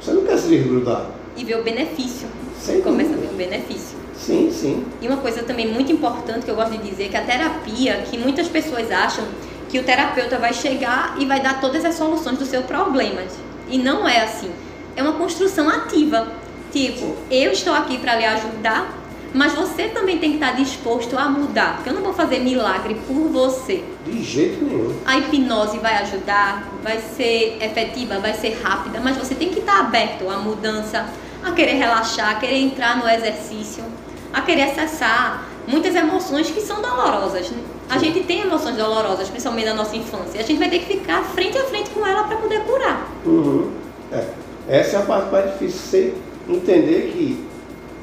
você 0.00 0.12
não 0.12 0.24
quer 0.24 0.38
se 0.38 0.48
desgrudar. 0.48 1.10
E 1.36 1.44
ver 1.44 1.58
o 1.58 1.62
benefício. 1.62 2.26
Sem 2.58 2.80
começa 2.80 3.12
a 3.12 3.16
ver 3.16 3.26
o 3.26 3.36
benefício. 3.36 3.98
Sim, 4.16 4.50
sim. 4.50 4.84
E 5.02 5.06
uma 5.06 5.18
coisa 5.18 5.42
também 5.42 5.70
muito 5.70 5.92
importante 5.92 6.46
que 6.46 6.50
eu 6.50 6.56
gosto 6.56 6.72
de 6.72 6.90
dizer 6.90 7.04
é 7.04 7.08
que 7.08 7.16
a 7.16 7.22
terapia, 7.22 8.02
que 8.10 8.16
muitas 8.16 8.48
pessoas 8.48 8.90
acham 8.90 9.24
que 9.68 9.78
o 9.78 9.84
terapeuta 9.84 10.38
vai 10.38 10.54
chegar 10.54 11.16
e 11.18 11.26
vai 11.26 11.40
dar 11.40 11.60
todas 11.60 11.84
as 11.84 11.94
soluções 11.94 12.38
dos 12.38 12.48
seus 12.48 12.64
problemas. 12.64 13.32
E 13.68 13.76
não 13.76 14.08
é 14.08 14.22
assim. 14.22 14.50
É 14.96 15.02
uma 15.02 15.12
construção 15.12 15.68
ativa. 15.68 16.26
Tipo, 16.72 17.14
eu 17.30 17.52
estou 17.52 17.74
aqui 17.74 17.98
para 17.98 18.16
lhe 18.16 18.24
ajudar, 18.24 18.97
mas 19.34 19.52
você 19.52 19.88
também 19.88 20.18
tem 20.18 20.30
que 20.30 20.36
estar 20.36 20.52
disposto 20.52 21.16
a 21.18 21.28
mudar, 21.28 21.76
porque 21.76 21.90
eu 21.90 21.94
não 21.94 22.02
vou 22.02 22.12
fazer 22.12 22.40
milagre 22.40 22.96
por 23.06 23.28
você. 23.28 23.84
De 24.06 24.22
jeito 24.22 24.64
nenhum. 24.64 24.94
A 25.04 25.18
hipnose 25.18 25.78
vai 25.78 25.96
ajudar, 25.98 26.68
vai 26.82 26.98
ser 26.98 27.58
efetiva, 27.60 28.18
vai 28.18 28.34
ser 28.34 28.58
rápida, 28.62 29.00
mas 29.00 29.16
você 29.16 29.34
tem 29.34 29.50
que 29.50 29.60
estar 29.60 29.80
aberto 29.80 30.28
à 30.28 30.38
mudança, 30.38 31.06
a 31.44 31.52
querer 31.52 31.74
relaxar, 31.74 32.30
a 32.30 32.34
querer 32.36 32.58
entrar 32.58 32.96
no 32.98 33.08
exercício, 33.08 33.84
a 34.32 34.40
querer 34.40 34.62
acessar 34.62 35.46
muitas 35.66 35.94
emoções 35.94 36.50
que 36.50 36.60
são 36.60 36.80
dolorosas. 36.80 37.52
A 37.88 37.98
gente 37.98 38.20
tem 38.20 38.40
emoções 38.40 38.76
dolorosas, 38.76 39.28
principalmente 39.28 39.66
na 39.66 39.74
nossa 39.74 39.96
infância. 39.96 40.40
A 40.40 40.44
gente 40.44 40.58
vai 40.58 40.68
ter 40.68 40.80
que 40.80 40.98
ficar 40.98 41.22
frente 41.22 41.56
a 41.56 41.64
frente 41.64 41.90
com 41.90 42.06
ela 42.06 42.24
para 42.24 42.36
poder 42.38 42.60
curar. 42.60 43.08
Uhum. 43.24 43.70
É. 44.10 44.24
Essa 44.68 44.96
é 44.96 45.00
a 45.00 45.02
parte 45.02 45.32
mais 45.32 45.52
difícil, 45.52 45.80
você 45.80 46.14
entender 46.48 47.12
que 47.12 47.47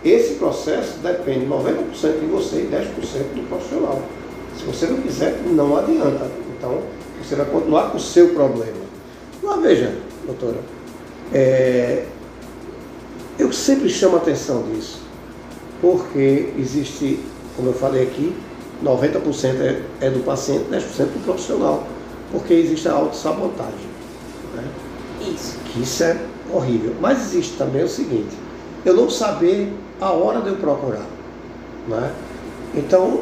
esse 0.09 0.35
processo 0.35 0.99
depende 0.99 1.45
90% 1.45 2.19
de 2.19 2.25
você 2.27 2.57
e 2.57 2.69
10% 2.71 3.35
do 3.35 3.47
profissional. 3.47 4.01
Se 4.57 4.63
você 4.65 4.85
não 4.87 5.01
quiser, 5.01 5.41
não 5.47 5.77
adianta. 5.77 6.29
Então, 6.57 6.79
você 7.21 7.35
vai 7.35 7.45
continuar 7.45 7.89
com 7.89 7.97
o 7.97 7.99
seu 7.99 8.29
problema. 8.29 8.85
Mas 9.41 9.61
veja, 9.61 9.95
doutora, 10.25 10.57
é, 11.33 12.05
eu 13.37 13.51
sempre 13.51 13.89
chamo 13.89 14.15
a 14.15 14.19
atenção 14.19 14.63
disso, 14.63 15.01
porque 15.81 16.53
existe, 16.57 17.19
como 17.55 17.69
eu 17.69 17.73
falei 17.73 18.03
aqui, 18.03 18.33
90% 18.83 19.61
é, 19.61 19.81
é 20.01 20.09
do 20.09 20.23
paciente, 20.23 20.65
10% 20.71 20.79
do 21.05 21.25
profissional, 21.25 21.85
porque 22.31 22.53
existe 22.53 22.87
a 22.87 22.93
autossabotagem. 22.93 23.89
Né? 24.55 24.63
Isso. 25.33 25.57
Que 25.65 25.81
isso 25.81 26.03
é 26.03 26.17
horrível. 26.51 26.93
Mas 27.01 27.21
existe 27.21 27.57
também 27.57 27.83
o 27.83 27.89
seguinte, 27.89 28.35
eu 28.85 28.93
não 28.93 29.09
saber 29.09 29.73
a 29.99 30.11
hora 30.11 30.41
de 30.41 30.49
eu 30.49 30.55
procurar. 30.57 31.05
Né? 31.87 32.11
Então, 32.75 33.21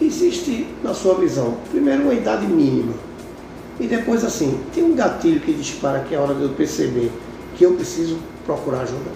existe 0.00 0.66
na 0.82 0.92
sua 0.92 1.14
visão, 1.14 1.56
primeiro 1.70 2.02
uma 2.02 2.14
idade 2.14 2.46
mínima. 2.46 2.94
E 3.78 3.86
depois 3.86 4.24
assim, 4.24 4.60
tem 4.74 4.82
um 4.82 4.94
gatilho 4.94 5.40
que 5.40 5.52
dispara 5.52 6.00
que 6.00 6.14
é 6.14 6.18
a 6.18 6.20
hora 6.20 6.34
de 6.34 6.42
eu 6.42 6.48
perceber 6.50 7.12
que 7.56 7.64
eu 7.64 7.74
preciso 7.74 8.18
procurar 8.44 8.80
ajuda. 8.80 9.10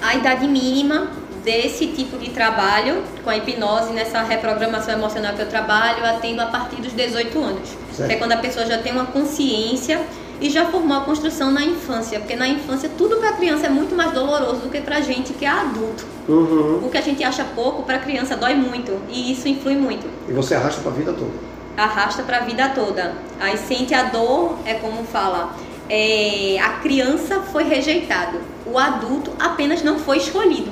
A 0.00 0.14
idade 0.14 0.46
mínima 0.46 1.10
desse 1.44 1.86
tipo 1.88 2.18
de 2.18 2.30
trabalho, 2.30 3.02
com 3.24 3.30
a 3.30 3.36
hipnose, 3.36 3.92
nessa 3.92 4.22
reprogramação 4.22 4.94
emocional 4.94 5.34
que 5.34 5.42
eu 5.42 5.48
trabalho, 5.48 6.00
eu 6.00 6.06
atendo 6.06 6.42
a 6.42 6.46
partir 6.46 6.76
dos 6.80 6.92
18 6.92 7.38
anos. 7.38 7.68
Certo. 7.92 8.08
Que 8.08 8.14
é 8.14 8.18
quando 8.18 8.32
a 8.32 8.36
pessoa 8.36 8.66
já 8.66 8.78
tem 8.78 8.92
uma 8.92 9.06
consciência 9.06 10.04
e 10.40 10.50
já 10.50 10.66
formou 10.66 10.96
a 10.96 11.00
construção 11.00 11.50
na 11.50 11.64
infância, 11.64 12.18
porque 12.18 12.36
na 12.36 12.48
infância 12.48 12.90
tudo 12.96 13.16
para 13.16 13.30
a 13.30 13.32
criança 13.32 13.66
é 13.66 13.68
muito 13.68 13.94
mais 13.94 14.12
doloroso 14.12 14.60
do 14.62 14.70
que 14.70 14.80
para 14.80 15.00
gente 15.00 15.32
que 15.32 15.44
é 15.44 15.48
adulto. 15.48 16.04
Uhum. 16.28 16.84
O 16.84 16.90
que 16.90 16.98
a 16.98 17.00
gente 17.00 17.22
acha 17.22 17.44
pouco 17.44 17.82
para 17.82 17.96
a 17.96 17.98
criança 17.98 18.36
dói 18.36 18.54
muito 18.54 19.00
e 19.08 19.32
isso 19.32 19.48
influi 19.48 19.76
muito. 19.76 20.06
E 20.28 20.32
você 20.32 20.54
arrasta 20.54 20.80
para 20.80 20.90
a 20.90 20.94
vida 20.94 21.12
toda? 21.12 21.32
Arrasta 21.76 22.22
para 22.22 22.38
a 22.38 22.40
vida 22.40 22.68
toda. 22.70 23.14
Aí 23.40 23.56
sente 23.56 23.94
a 23.94 24.04
dor, 24.04 24.58
é 24.64 24.74
como 24.74 25.04
fala, 25.04 25.54
é, 25.88 26.58
a 26.60 26.70
criança 26.80 27.40
foi 27.40 27.64
rejeitado, 27.64 28.40
o 28.66 28.78
adulto 28.78 29.32
apenas 29.38 29.82
não 29.82 29.98
foi 29.98 30.18
escolhido. 30.18 30.70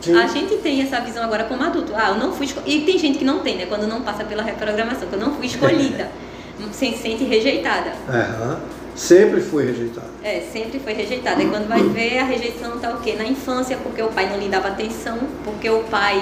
Sim. 0.00 0.16
A 0.16 0.28
gente 0.28 0.56
tem 0.58 0.80
essa 0.80 1.00
visão 1.00 1.24
agora 1.24 1.44
como 1.44 1.62
adulto. 1.62 1.92
Ah, 1.94 2.10
eu 2.10 2.14
não 2.14 2.32
fui. 2.32 2.48
E 2.64 2.82
tem 2.82 2.96
gente 2.96 3.18
que 3.18 3.24
não 3.24 3.40
tem, 3.40 3.56
né? 3.56 3.66
Quando 3.66 3.86
não 3.88 4.02
passa 4.02 4.22
pela 4.24 4.44
reprogramação, 4.44 5.08
que 5.08 5.14
eu 5.14 5.18
não 5.18 5.34
fui 5.34 5.46
escolhida. 5.46 6.08
se 6.72 6.92
sente 6.96 7.24
rejeitada. 7.24 7.92
Uhum. 8.08 8.56
Sempre 8.98 9.40
foi 9.40 9.64
rejeitada. 9.64 10.08
É, 10.24 10.40
sempre 10.52 10.80
foi 10.80 10.92
rejeitada. 10.92 11.40
E 11.40 11.46
quando 11.46 11.68
vai 11.68 11.80
ver, 11.80 12.18
a 12.18 12.24
rejeição 12.24 12.80
tá 12.80 12.90
o 12.90 13.00
quê? 13.00 13.14
Na 13.16 13.24
infância, 13.24 13.76
porque 13.76 14.02
o 14.02 14.08
pai 14.08 14.28
não 14.28 14.36
lhe 14.36 14.48
dava 14.48 14.68
atenção, 14.68 15.20
porque 15.44 15.70
o 15.70 15.84
pai, 15.84 16.20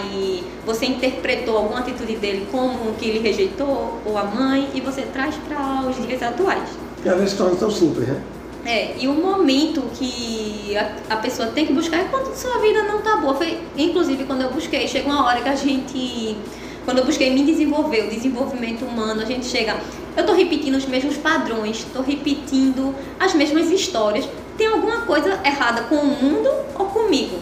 você 0.67 0.85
interpretou 0.85 1.57
alguma 1.57 1.81
atitude 1.81 2.17
dele 2.17 2.47
como 2.53 2.93
que 2.97 3.09
ele 3.09 3.21
rejeitou, 3.21 3.99
ou 4.05 4.19
a 4.19 4.25
mãe, 4.25 4.69
e 4.75 4.83
você 4.83 5.03
traz 5.03 5.37
para 5.49 5.89
os 5.89 6.07
dias 6.07 6.23
atuais. 6.23 6.69
E 7.03 7.09
às 7.09 7.19
vezes 7.19 7.33
torna 7.33 7.57
tão 7.57 7.71
simples, 7.71 8.07
né? 8.09 8.23
É, 8.67 8.95
e 8.99 9.09
o 9.09 9.15
momento 9.15 9.81
que 9.95 10.77
a, 10.77 11.15
a, 11.15 11.17
pessoa 11.17 11.49
tem 11.49 11.65
que 11.65 11.73
buscar 11.73 12.01
é 12.01 12.05
quando 12.11 12.35
sua 12.37 12.59
vida 12.59 12.83
não 12.83 13.01
tá 13.01 13.17
boa. 13.17 13.35
Foi, 13.37 13.59
inclusive, 13.79 14.25
quando 14.25 14.43
eu 14.43 14.51
busquei, 14.51 14.87
chega 14.87 15.09
uma 15.09 15.25
hora 15.25 15.41
que 15.41 15.49
a 15.49 15.55
gente 15.55 16.37
quando 16.85 16.99
eu 16.99 17.05
busquei 17.05 17.31
me 17.31 17.45
desenvolver, 17.45 18.07
o 18.07 18.11
desenvolvimento 18.11 18.85
humano, 18.85 19.21
a 19.21 19.25
gente 19.25 19.45
chega. 19.47 19.77
Eu 20.17 20.23
estou 20.23 20.35
repetindo 20.35 20.77
os 20.77 20.87
mesmos 20.87 21.19
padrões, 21.19 21.81
estou 21.81 22.03
repetindo 22.03 22.95
as 23.21 23.35
mesmas 23.35 23.71
histórias. 23.71 24.27
Tem 24.57 24.67
alguma 24.67 25.03
coisa 25.03 25.39
errada 25.45 25.83
com 25.83 25.97
o 25.97 26.07
mundo 26.07 26.49
ou 26.75 26.87
comigo? 26.87 27.39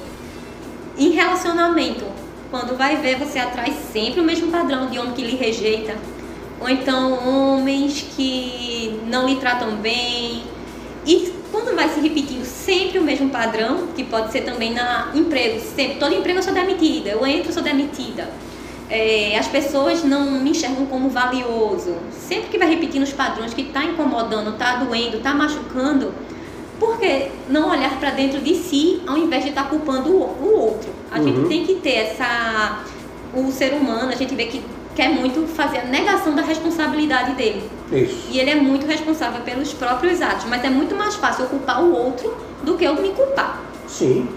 Em 0.98 1.10
relacionamento, 1.10 2.04
quando 2.50 2.76
vai 2.76 2.96
ver, 2.96 3.16
você 3.16 3.38
atrai 3.38 3.72
sempre 3.92 4.20
o 4.20 4.24
mesmo 4.24 4.50
padrão 4.50 4.88
de 4.88 4.98
homem 4.98 5.12
que 5.12 5.22
lhe 5.22 5.36
rejeita. 5.36 5.94
Ou 6.60 6.68
então 6.68 7.12
homens 7.28 8.04
que 8.16 9.00
não 9.06 9.28
lhe 9.28 9.36
tratam 9.36 9.76
bem. 9.76 10.42
E 11.06 11.32
quando 11.52 11.76
vai 11.76 11.88
se 11.88 12.00
repetindo 12.00 12.44
sempre 12.44 12.98
o 12.98 13.02
mesmo 13.02 13.30
padrão, 13.30 13.88
que 13.94 14.02
pode 14.02 14.32
ser 14.32 14.40
também 14.40 14.72
na 14.72 15.12
emprego, 15.14 15.60
sempre, 15.60 15.98
todo 16.00 16.12
emprego 16.12 16.40
eu 16.40 16.42
sou 16.42 16.52
demitida, 16.52 17.10
eu 17.10 17.24
entro, 17.24 17.52
sou 17.52 17.62
demitida 17.62 18.28
é, 18.90 19.36
as 19.38 19.48
pessoas 19.48 20.04
não 20.04 20.30
me 20.30 20.50
enxergam 20.50 20.86
como 20.86 21.08
valioso. 21.08 21.96
Sempre 22.10 22.48
que 22.50 22.58
vai 22.58 22.68
repetindo 22.68 23.02
os 23.02 23.12
padrões 23.12 23.54
que 23.54 23.62
está 23.62 23.84
incomodando, 23.84 24.50
está 24.50 24.76
doendo, 24.76 25.18
está 25.18 25.34
machucando, 25.34 26.12
por 26.78 26.98
que 26.98 27.30
não 27.48 27.70
olhar 27.70 27.98
para 27.98 28.10
dentro 28.10 28.40
de 28.40 28.54
si 28.54 29.00
ao 29.06 29.16
invés 29.16 29.44
de 29.44 29.50
estar 29.50 29.64
tá 29.64 29.68
culpando 29.70 30.10
o, 30.10 30.58
outro? 30.58 30.90
A 31.10 31.18
uhum. 31.18 31.24
gente 31.24 31.48
tem 31.48 31.64
que 31.64 31.74
ter 31.76 31.94
essa. 31.94 32.82
O 33.34 33.50
ser 33.50 33.72
humano, 33.72 34.12
a 34.12 34.14
gente 34.14 34.32
vê 34.34 34.44
que 34.44 34.62
quer 34.94 35.08
muito 35.08 35.44
fazer 35.48 35.78
a 35.78 35.84
negação 35.84 36.36
da 36.36 36.42
responsabilidade 36.42 37.32
dele. 37.32 37.68
Isso. 37.90 38.28
E 38.30 38.38
ele 38.38 38.50
é 38.50 38.54
muito 38.54 38.86
responsável 38.86 39.42
pelos 39.42 39.72
próprios 39.72 40.22
atos, 40.22 40.46
mas 40.48 40.62
é 40.62 40.70
muito 40.70 40.94
mais 40.94 41.16
fácil 41.16 41.44
eu 41.44 41.48
culpar 41.48 41.82
o 41.82 41.92
outro 41.92 42.32
do 42.62 42.76
que 42.76 42.84
eu 42.84 42.94
me 42.94 43.08
culpar. 43.10 43.60
Sim. 43.88 44.28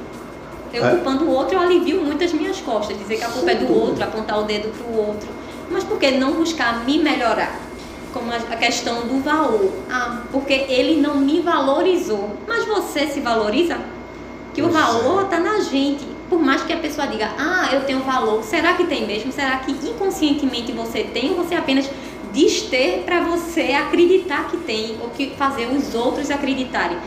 Eu 0.73 0.85
é. 0.85 0.89
culpando 0.91 1.25
o 1.25 1.31
outro, 1.31 1.55
eu 1.55 1.59
alivio 1.59 2.01
muito 2.03 2.23
as 2.23 2.33
minhas 2.33 2.59
costas, 2.59 2.97
dizer 2.97 3.17
que 3.17 3.23
a 3.23 3.29
culpa 3.29 3.51
é 3.51 3.55
do 3.55 3.73
outro, 3.73 4.03
apontar 4.03 4.39
o 4.39 4.43
dedo 4.43 4.69
para 4.69 4.87
o 4.87 5.07
outro. 5.07 5.29
Mas 5.69 5.83
por 5.83 5.99
que 5.99 6.11
não 6.11 6.33
buscar 6.33 6.85
me 6.85 6.99
melhorar? 6.99 7.59
Como 8.13 8.31
a 8.31 8.55
questão 8.55 9.01
do 9.01 9.21
valor. 9.21 9.71
Ah, 9.89 10.21
porque 10.31 10.53
ele 10.53 10.99
não 11.01 11.15
me 11.15 11.41
valorizou. 11.41 12.37
Mas 12.47 12.65
você 12.65 13.07
se 13.07 13.19
valoriza? 13.19 13.77
Que 14.53 14.61
o 14.61 14.69
valor 14.69 15.25
está 15.25 15.39
na 15.39 15.59
gente. 15.59 16.05
por 16.29 16.39
mais 16.41 16.61
que 16.63 16.73
a 16.73 16.77
pessoa 16.77 17.07
diga, 17.07 17.29
ah, 17.37 17.69
eu 17.71 17.85
tenho 17.85 17.99
valor, 17.99 18.43
será 18.43 18.73
que 18.73 18.85
tem 18.85 19.05
mesmo? 19.07 19.31
Será 19.31 19.57
que 19.59 19.71
inconscientemente 19.71 20.73
você 20.73 21.03
tem 21.03 21.29
ou 21.29 21.37
você 21.37 21.55
apenas 21.55 21.89
diz 22.33 22.63
ter 22.63 23.03
para 23.05 23.21
você 23.21 23.71
acreditar 23.73 24.49
que 24.49 24.57
tem 24.57 24.97
ou 25.01 25.09
que 25.09 25.31
fazer 25.37 25.67
os 25.67 25.95
outros 25.95 26.29
acreditarem? 26.29 26.97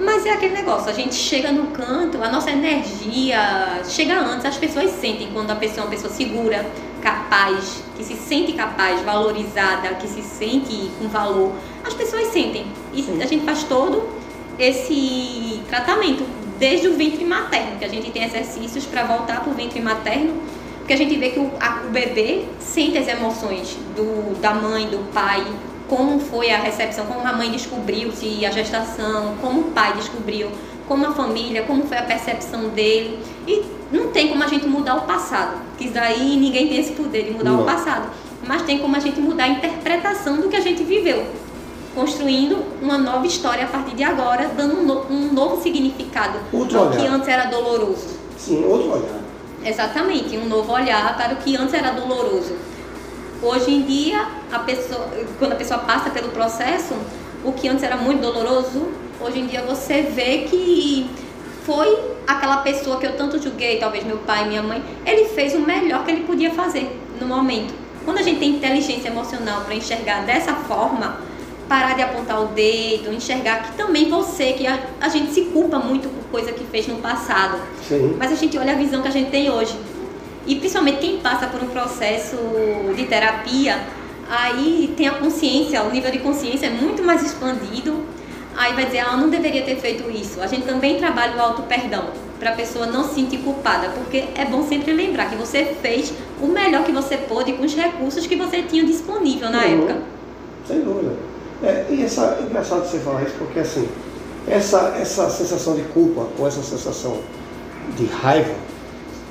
Mas 0.00 0.26
é 0.26 0.30
aquele 0.30 0.54
negócio, 0.54 0.90
a 0.90 0.92
gente 0.92 1.14
chega 1.14 1.52
no 1.52 1.68
canto, 1.68 2.22
a 2.22 2.28
nossa 2.28 2.50
energia 2.50 3.80
chega 3.84 4.18
antes, 4.18 4.44
as 4.44 4.56
pessoas 4.56 4.90
sentem 4.90 5.28
quando 5.32 5.52
a 5.52 5.56
pessoa 5.56 5.82
é 5.82 5.84
uma 5.84 5.90
pessoa 5.90 6.12
segura, 6.12 6.66
capaz, 7.00 7.82
que 7.96 8.02
se 8.02 8.14
sente 8.14 8.52
capaz, 8.54 9.00
valorizada, 9.02 9.88
que 9.94 10.08
se 10.08 10.22
sente 10.22 10.90
com 10.98 11.06
valor. 11.08 11.52
As 11.84 11.94
pessoas 11.94 12.28
sentem. 12.28 12.66
E 12.92 13.02
Sim. 13.02 13.22
a 13.22 13.26
gente 13.26 13.44
faz 13.44 13.62
todo 13.64 14.08
esse 14.58 15.60
tratamento, 15.68 16.24
desde 16.58 16.88
o 16.88 16.96
ventre 16.96 17.24
materno, 17.24 17.78
que 17.78 17.84
a 17.84 17.88
gente 17.88 18.10
tem 18.10 18.24
exercícios 18.24 18.84
para 18.86 19.04
voltar 19.04 19.42
para 19.42 19.52
o 19.52 19.54
ventre 19.54 19.80
materno, 19.80 20.34
porque 20.78 20.92
a 20.92 20.96
gente 20.96 21.16
vê 21.16 21.30
que 21.30 21.38
o, 21.38 21.50
a, 21.60 21.82
o 21.86 21.90
bebê 21.90 22.44
sente 22.58 22.98
as 22.98 23.06
emoções 23.06 23.76
do, 23.94 24.38
da 24.40 24.54
mãe, 24.54 24.86
do 24.88 25.10
pai, 25.12 25.44
como 25.88 26.18
foi 26.18 26.50
a 26.50 26.58
recepção, 26.58 27.06
como 27.06 27.26
a 27.26 27.32
mãe 27.32 27.50
descobriu 27.50 28.10
se 28.12 28.44
a 28.44 28.50
gestação, 28.50 29.34
como 29.40 29.60
o 29.60 29.64
pai 29.64 29.92
descobriu, 29.94 30.50
como 30.88 31.06
a 31.06 31.12
família, 31.12 31.62
como 31.62 31.84
foi 31.84 31.98
a 31.98 32.02
percepção 32.02 32.68
dele. 32.68 33.18
E 33.46 33.62
não 33.92 34.08
tem 34.08 34.28
como 34.28 34.42
a 34.42 34.46
gente 34.46 34.66
mudar 34.66 34.96
o 34.96 35.02
passado, 35.02 35.58
que 35.78 35.88
daí 35.88 36.36
ninguém 36.36 36.68
tem 36.68 36.78
esse 36.78 36.92
poder 36.92 37.24
de 37.24 37.30
mudar 37.32 37.50
não. 37.50 37.62
o 37.62 37.64
passado, 37.64 38.08
mas 38.46 38.62
tem 38.62 38.78
como 38.78 38.96
a 38.96 38.98
gente 38.98 39.20
mudar 39.20 39.44
a 39.44 39.48
interpretação 39.48 40.36
do 40.38 40.48
que 40.48 40.56
a 40.56 40.60
gente 40.60 40.82
viveu, 40.82 41.24
construindo 41.94 42.64
uma 42.82 42.98
nova 42.98 43.26
história 43.26 43.64
a 43.64 43.68
partir 43.68 43.94
de 43.94 44.02
agora, 44.02 44.50
dando 44.56 44.80
um, 44.80 44.82
no, 44.84 45.06
um 45.10 45.32
novo 45.32 45.62
significado 45.62 46.38
outro 46.52 46.78
ao 46.78 46.86
olhar. 46.86 47.00
que 47.00 47.06
antes 47.06 47.28
era 47.28 47.44
doloroso. 47.44 48.18
Sim, 48.36 48.64
outro 48.64 48.90
olhar. 48.90 49.20
Exatamente, 49.64 50.36
um 50.36 50.46
novo 50.46 50.72
olhar 50.72 51.16
para 51.16 51.34
o 51.34 51.36
que 51.36 51.56
antes 51.56 51.72
era 51.72 51.90
doloroso. 51.92 52.54
Hoje 53.44 53.70
em 53.70 53.82
dia, 53.82 54.26
a 54.50 54.60
pessoa, 54.60 55.06
quando 55.38 55.52
a 55.52 55.56
pessoa 55.56 55.80
passa 55.80 56.08
pelo 56.08 56.30
processo, 56.30 56.94
o 57.44 57.52
que 57.52 57.68
antes 57.68 57.84
era 57.84 57.94
muito 57.94 58.22
doloroso, 58.22 58.88
hoje 59.20 59.40
em 59.40 59.46
dia 59.46 59.60
você 59.60 60.00
vê 60.00 60.46
que 60.48 61.10
foi 61.62 61.94
aquela 62.26 62.58
pessoa 62.58 62.96
que 62.96 63.04
eu 63.04 63.14
tanto 63.18 63.38
julguei, 63.38 63.78
talvez 63.78 64.02
meu 64.02 64.16
pai, 64.16 64.48
minha 64.48 64.62
mãe, 64.62 64.82
ele 65.04 65.26
fez 65.26 65.54
o 65.54 65.60
melhor 65.60 66.06
que 66.06 66.10
ele 66.10 66.22
podia 66.22 66.52
fazer 66.52 66.98
no 67.20 67.26
momento. 67.26 67.74
Quando 68.06 68.16
a 68.16 68.22
gente 68.22 68.40
tem 68.40 68.56
inteligência 68.56 69.08
emocional 69.08 69.60
para 69.60 69.74
enxergar 69.74 70.24
dessa 70.24 70.54
forma, 70.54 71.18
parar 71.68 71.94
de 71.94 72.00
apontar 72.00 72.42
o 72.42 72.46
dedo, 72.46 73.12
enxergar 73.12 73.62
que 73.62 73.76
também 73.76 74.08
você, 74.08 74.54
que 74.54 74.66
a, 74.66 74.78
a 75.02 75.10
gente 75.10 75.34
se 75.34 75.42
culpa 75.46 75.78
muito 75.78 76.08
por 76.08 76.30
coisa 76.30 76.50
que 76.50 76.64
fez 76.64 76.86
no 76.86 76.96
passado. 76.96 77.60
Sim. 77.86 78.16
Mas 78.18 78.32
a 78.32 78.36
gente 78.36 78.56
olha 78.56 78.72
a 78.72 78.76
visão 78.76 79.02
que 79.02 79.08
a 79.08 79.10
gente 79.10 79.30
tem 79.30 79.50
hoje. 79.50 79.74
E 80.46 80.56
principalmente 80.56 80.98
quem 80.98 81.18
passa 81.18 81.46
por 81.46 81.62
um 81.62 81.68
processo 81.68 82.36
de 82.94 83.04
terapia, 83.06 83.80
aí 84.28 84.92
tem 84.96 85.08
a 85.08 85.12
consciência, 85.12 85.82
o 85.82 85.90
nível 85.90 86.10
de 86.10 86.18
consciência 86.18 86.66
é 86.66 86.70
muito 86.70 87.02
mais 87.02 87.22
expandido. 87.22 88.04
Aí 88.56 88.72
vai 88.72 88.86
dizer, 88.86 89.00
ah, 89.00 89.16
não 89.16 89.28
deveria 89.28 89.62
ter 89.62 89.76
feito 89.76 90.08
isso. 90.10 90.40
A 90.40 90.46
gente 90.46 90.64
também 90.64 90.96
trabalha 90.96 91.36
o 91.36 91.40
auto-perdão, 91.40 92.10
para 92.38 92.50
a 92.50 92.54
pessoa 92.54 92.86
não 92.86 93.02
se 93.04 93.14
sentir 93.14 93.38
culpada, 93.38 93.88
porque 93.90 94.24
é 94.36 94.44
bom 94.44 94.62
sempre 94.68 94.92
lembrar 94.92 95.30
que 95.30 95.36
você 95.36 95.74
fez 95.80 96.12
o 96.40 96.46
melhor 96.46 96.84
que 96.84 96.92
você 96.92 97.16
pôde 97.16 97.54
com 97.54 97.64
os 97.64 97.74
recursos 97.74 98.26
que 98.26 98.36
você 98.36 98.62
tinha 98.62 98.84
disponível 98.84 99.50
na 99.50 99.58
uhum. 99.58 99.72
época. 99.72 100.02
Sem 100.66 100.80
dúvida. 100.82 101.12
É, 101.62 101.86
e 101.88 102.04
essa, 102.04 102.36
é 102.38 102.42
engraçado 102.42 102.84
você 102.84 102.98
falar 102.98 103.22
isso, 103.22 103.34
porque 103.38 103.58
assim, 103.58 103.88
essa, 104.46 104.94
essa 105.00 105.30
sensação 105.30 105.74
de 105.74 105.82
culpa 105.82 106.26
ou 106.38 106.46
essa 106.46 106.62
sensação 106.62 107.18
de 107.96 108.06
raiva, 108.06 108.54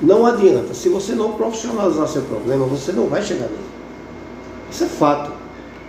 não 0.03 0.25
adianta. 0.25 0.73
Se 0.73 0.89
você 0.89 1.13
não 1.13 1.33
profissionalizar 1.33 2.07
seu 2.07 2.21
problema, 2.23 2.65
você 2.65 2.91
não 2.91 3.07
vai 3.07 3.21
chegar 3.21 3.45
nele. 3.45 3.59
Isso 4.69 4.83
é 4.83 4.87
fato. 4.87 5.31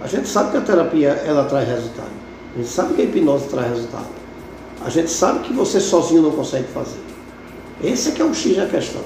A 0.02 0.06
gente 0.06 0.28
sabe 0.28 0.50
que 0.52 0.56
a 0.56 0.60
terapia 0.60 1.08
ela 1.26 1.44
traz 1.44 1.68
resultado. 1.68 2.10
A 2.54 2.58
gente 2.58 2.68
sabe 2.68 2.94
que 2.94 3.02
a 3.02 3.04
hipnose 3.04 3.48
traz 3.48 3.70
resultado. 3.70 4.06
A 4.84 4.90
gente 4.90 5.10
sabe 5.10 5.40
que 5.40 5.52
você 5.52 5.80
sozinho 5.80 6.22
não 6.22 6.30
consegue 6.30 6.68
fazer. 6.68 7.00
Esse 7.82 8.10
é 8.10 8.12
que 8.12 8.22
é 8.22 8.24
o 8.24 8.34
X 8.34 8.56
da 8.56 8.66
questão. 8.66 9.00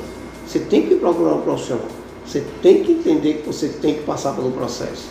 Você 0.46 0.59
tem 0.59 0.87
que 0.87 0.96
procurar 0.96 1.35
um 1.35 1.42
profissional. 1.42 1.87
Você 2.26 2.44
tem 2.62 2.82
que 2.82 2.92
entender 2.92 3.35
que 3.35 3.46
você 3.46 3.68
tem 3.68 3.94
que 3.94 4.02
passar 4.02 4.35
pelo 4.35 4.50
processo. 4.50 5.09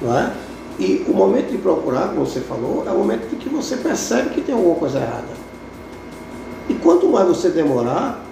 Não 0.00 0.16
é? 0.16 0.32
E 0.78 1.04
o 1.08 1.14
momento 1.14 1.50
de 1.50 1.58
procurar, 1.58 2.08
como 2.08 2.26
você 2.26 2.40
falou, 2.40 2.84
é 2.86 2.90
o 2.90 2.98
momento 2.98 3.34
em 3.34 3.36
que 3.36 3.48
você 3.48 3.76
percebe 3.76 4.30
que 4.30 4.42
tem 4.42 4.54
alguma 4.54 4.74
coisa 4.74 4.98
errada. 4.98 5.46
E 6.68 6.74
quanto 6.74 7.08
mais 7.08 7.26
você 7.26 7.48
demorar, 7.48 8.25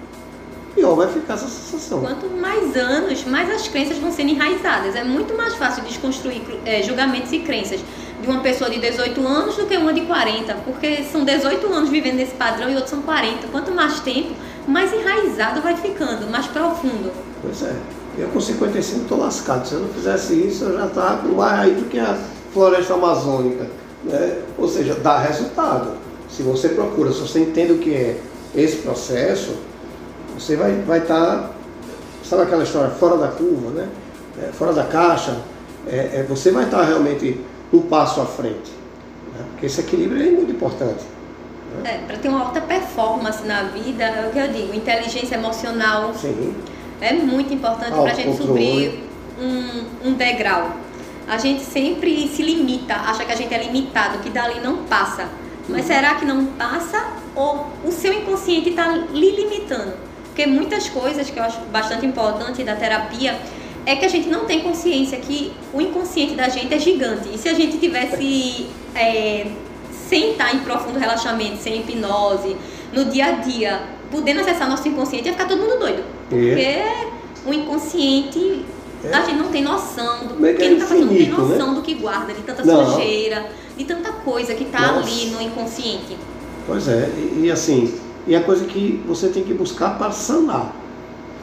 pior 0.75 0.95
vai 0.95 1.07
ficar 1.07 1.35
essa 1.35 1.47
sensação. 1.47 2.01
Quanto 2.01 2.29
mais 2.29 2.75
anos, 2.75 3.23
mais 3.23 3.49
as 3.49 3.67
crenças 3.67 3.97
vão 3.97 4.11
sendo 4.11 4.29
enraizadas. 4.29 4.95
É 4.95 5.03
muito 5.03 5.35
mais 5.35 5.55
fácil 5.55 5.83
desconstruir 5.83 6.41
é, 6.65 6.83
julgamentos 6.83 7.31
e 7.31 7.39
crenças 7.39 7.79
de 8.21 8.27
uma 8.27 8.41
pessoa 8.41 8.69
de 8.69 8.79
18 8.79 9.25
anos 9.25 9.55
do 9.55 9.65
que 9.65 9.77
uma 9.77 9.93
de 9.93 10.01
40, 10.01 10.53
porque 10.65 11.03
são 11.03 11.23
18 11.23 11.65
anos 11.73 11.89
vivendo 11.89 12.15
nesse 12.15 12.33
padrão 12.33 12.69
e 12.69 12.73
outros 12.73 12.91
são 12.91 13.01
40. 13.01 13.47
Quanto 13.47 13.71
mais 13.71 13.99
tempo, 14.01 14.33
mais 14.67 14.91
enraizado 14.93 15.61
vai 15.61 15.75
ficando, 15.77 16.29
mais 16.29 16.45
profundo. 16.47 17.11
Pois 17.41 17.63
é. 17.63 17.73
Eu 18.17 18.29
com 18.29 18.39
55 18.39 19.01
estou 19.01 19.19
lascado. 19.19 19.67
Se 19.67 19.73
eu 19.73 19.81
não 19.81 19.89
fizesse 19.89 20.33
isso, 20.35 20.63
eu 20.65 20.77
já 20.77 20.85
estava 20.85 21.27
mais 21.27 21.59
aí 21.59 21.71
do 21.71 21.89
que 21.89 21.99
a 21.99 22.17
floresta 22.53 22.93
amazônica. 22.93 23.67
Né? 24.03 24.41
Ou 24.57 24.67
seja, 24.67 24.95
dá 24.95 25.19
resultado. 25.19 25.91
Se 26.29 26.41
você 26.41 26.69
procura, 26.69 27.11
se 27.11 27.19
você 27.19 27.39
entende 27.39 27.73
o 27.73 27.77
que 27.77 27.93
é 27.93 28.17
esse 28.55 28.77
processo, 28.77 29.55
você 30.37 30.55
vai 30.55 30.71
estar, 30.71 30.85
vai 30.85 31.01
tá, 31.01 31.49
sabe 32.23 32.43
aquela 32.43 32.63
história, 32.63 32.89
fora 32.91 33.17
da 33.17 33.29
curva, 33.29 33.71
né? 33.71 33.89
É, 34.41 34.51
fora 34.51 34.73
da 34.73 34.83
caixa, 34.83 35.37
é, 35.87 36.19
é, 36.19 36.25
você 36.27 36.51
vai 36.51 36.65
estar 36.65 36.79
tá 36.79 36.83
realmente 36.83 37.39
um 37.71 37.81
passo 37.81 38.21
à 38.21 38.25
frente. 38.25 38.71
Né? 39.33 39.45
Porque 39.51 39.65
esse 39.65 39.79
equilíbrio 39.79 40.21
é 40.21 40.31
muito 40.31 40.51
importante. 40.51 41.03
Né? 41.83 41.95
É, 41.95 41.97
para 42.05 42.17
ter 42.17 42.27
uma 42.27 42.41
alta 42.41 42.61
performance 42.61 43.45
na 43.45 43.63
vida, 43.63 44.03
é 44.03 44.27
o 44.27 44.31
que 44.31 44.39
eu 44.39 44.47
digo, 44.49 44.75
inteligência 44.75 45.35
emocional 45.35 46.13
Sim. 46.13 46.53
é 46.99 47.13
muito 47.13 47.53
importante 47.53 47.91
para 47.91 48.11
a 48.11 48.13
gente 48.13 48.37
subir 48.37 49.03
um, 49.39 50.09
um 50.09 50.13
degrau. 50.13 50.71
A 51.27 51.37
gente 51.37 51.63
sempre 51.63 52.27
se 52.27 52.43
limita, 52.43 52.93
acha 52.93 53.25
que 53.25 53.31
a 53.31 53.35
gente 53.35 53.53
é 53.53 53.63
limitado, 53.63 54.19
que 54.19 54.29
dali 54.29 54.59
não 54.59 54.83
passa. 54.83 55.27
Mas 55.67 55.81
uhum. 55.81 55.87
será 55.87 56.15
que 56.15 56.25
não 56.25 56.45
passa 56.45 57.07
ou 57.35 57.67
o 57.83 57.91
seu 57.91 58.13
inconsciente 58.13 58.69
está 58.69 58.87
lhe 58.91 59.31
limitando? 59.31 60.04
Porque 60.35 60.45
muitas 60.47 60.89
coisas 60.89 61.29
que 61.29 61.39
eu 61.39 61.43
acho 61.43 61.61
bastante 61.71 62.05
importante 62.05 62.61
da 62.61 62.75
terapia 62.75 63.39
é 63.85 63.95
que 63.95 64.03
a 64.03 64.09
gente 64.09 64.27
não 64.27 64.43
tem 64.43 64.59
consciência 64.59 65.17
que 65.17 65.53
o 65.73 65.79
inconsciente 65.79 66.35
da 66.35 66.49
gente 66.49 66.73
é 66.73 66.77
gigante. 66.77 67.29
E 67.33 67.37
se 67.37 67.47
a 67.47 67.53
gente 67.53 67.77
tivesse 67.77 68.67
é, 68.93 69.47
sem 70.09 70.31
estar 70.31 70.53
em 70.53 70.59
profundo 70.59 70.99
relaxamento, 70.99 71.55
sem 71.55 71.79
hipnose, 71.79 72.57
no 72.91 73.05
dia 73.05 73.27
a 73.27 73.31
dia, 73.31 73.81
podendo 74.11 74.41
acessar 74.41 74.69
nosso 74.69 74.85
inconsciente, 74.89 75.27
ia 75.27 75.31
ficar 75.31 75.47
todo 75.47 75.57
mundo 75.61 75.79
doido. 75.79 76.03
Porque 76.29 76.83
o 77.45 77.53
inconsciente, 77.53 78.65
é. 79.05 79.13
a 79.13 79.21
gente 79.21 79.37
não 79.37 79.49
tem 79.51 79.63
noção 79.63 80.27
do 80.27 80.35
que 80.35 80.61
ele 80.61 80.73
está 80.73 80.87
fazendo, 80.87 81.05
não 81.05 81.15
tem 81.15 81.29
né? 81.29 81.37
noção 81.37 81.69
né? 81.69 81.75
do 81.75 81.81
que 81.81 81.93
guarda, 81.93 82.33
de 82.33 82.41
tanta 82.41 82.65
não. 82.65 82.91
sujeira, 82.91 83.45
de 83.77 83.85
tanta 83.85 84.11
coisa 84.11 84.53
que 84.53 84.65
está 84.65 84.97
ali 84.97 85.27
no 85.27 85.41
inconsciente. 85.41 86.17
Pois 86.67 86.89
é, 86.89 87.09
e, 87.15 87.45
e 87.45 87.51
assim, 87.51 88.04
e 88.27 88.35
é 88.35 88.39
coisa 88.39 88.65
que 88.65 89.03
você 89.05 89.29
tem 89.29 89.43
que 89.43 89.53
buscar 89.53 89.97
para 89.97 90.11
sanar 90.11 90.73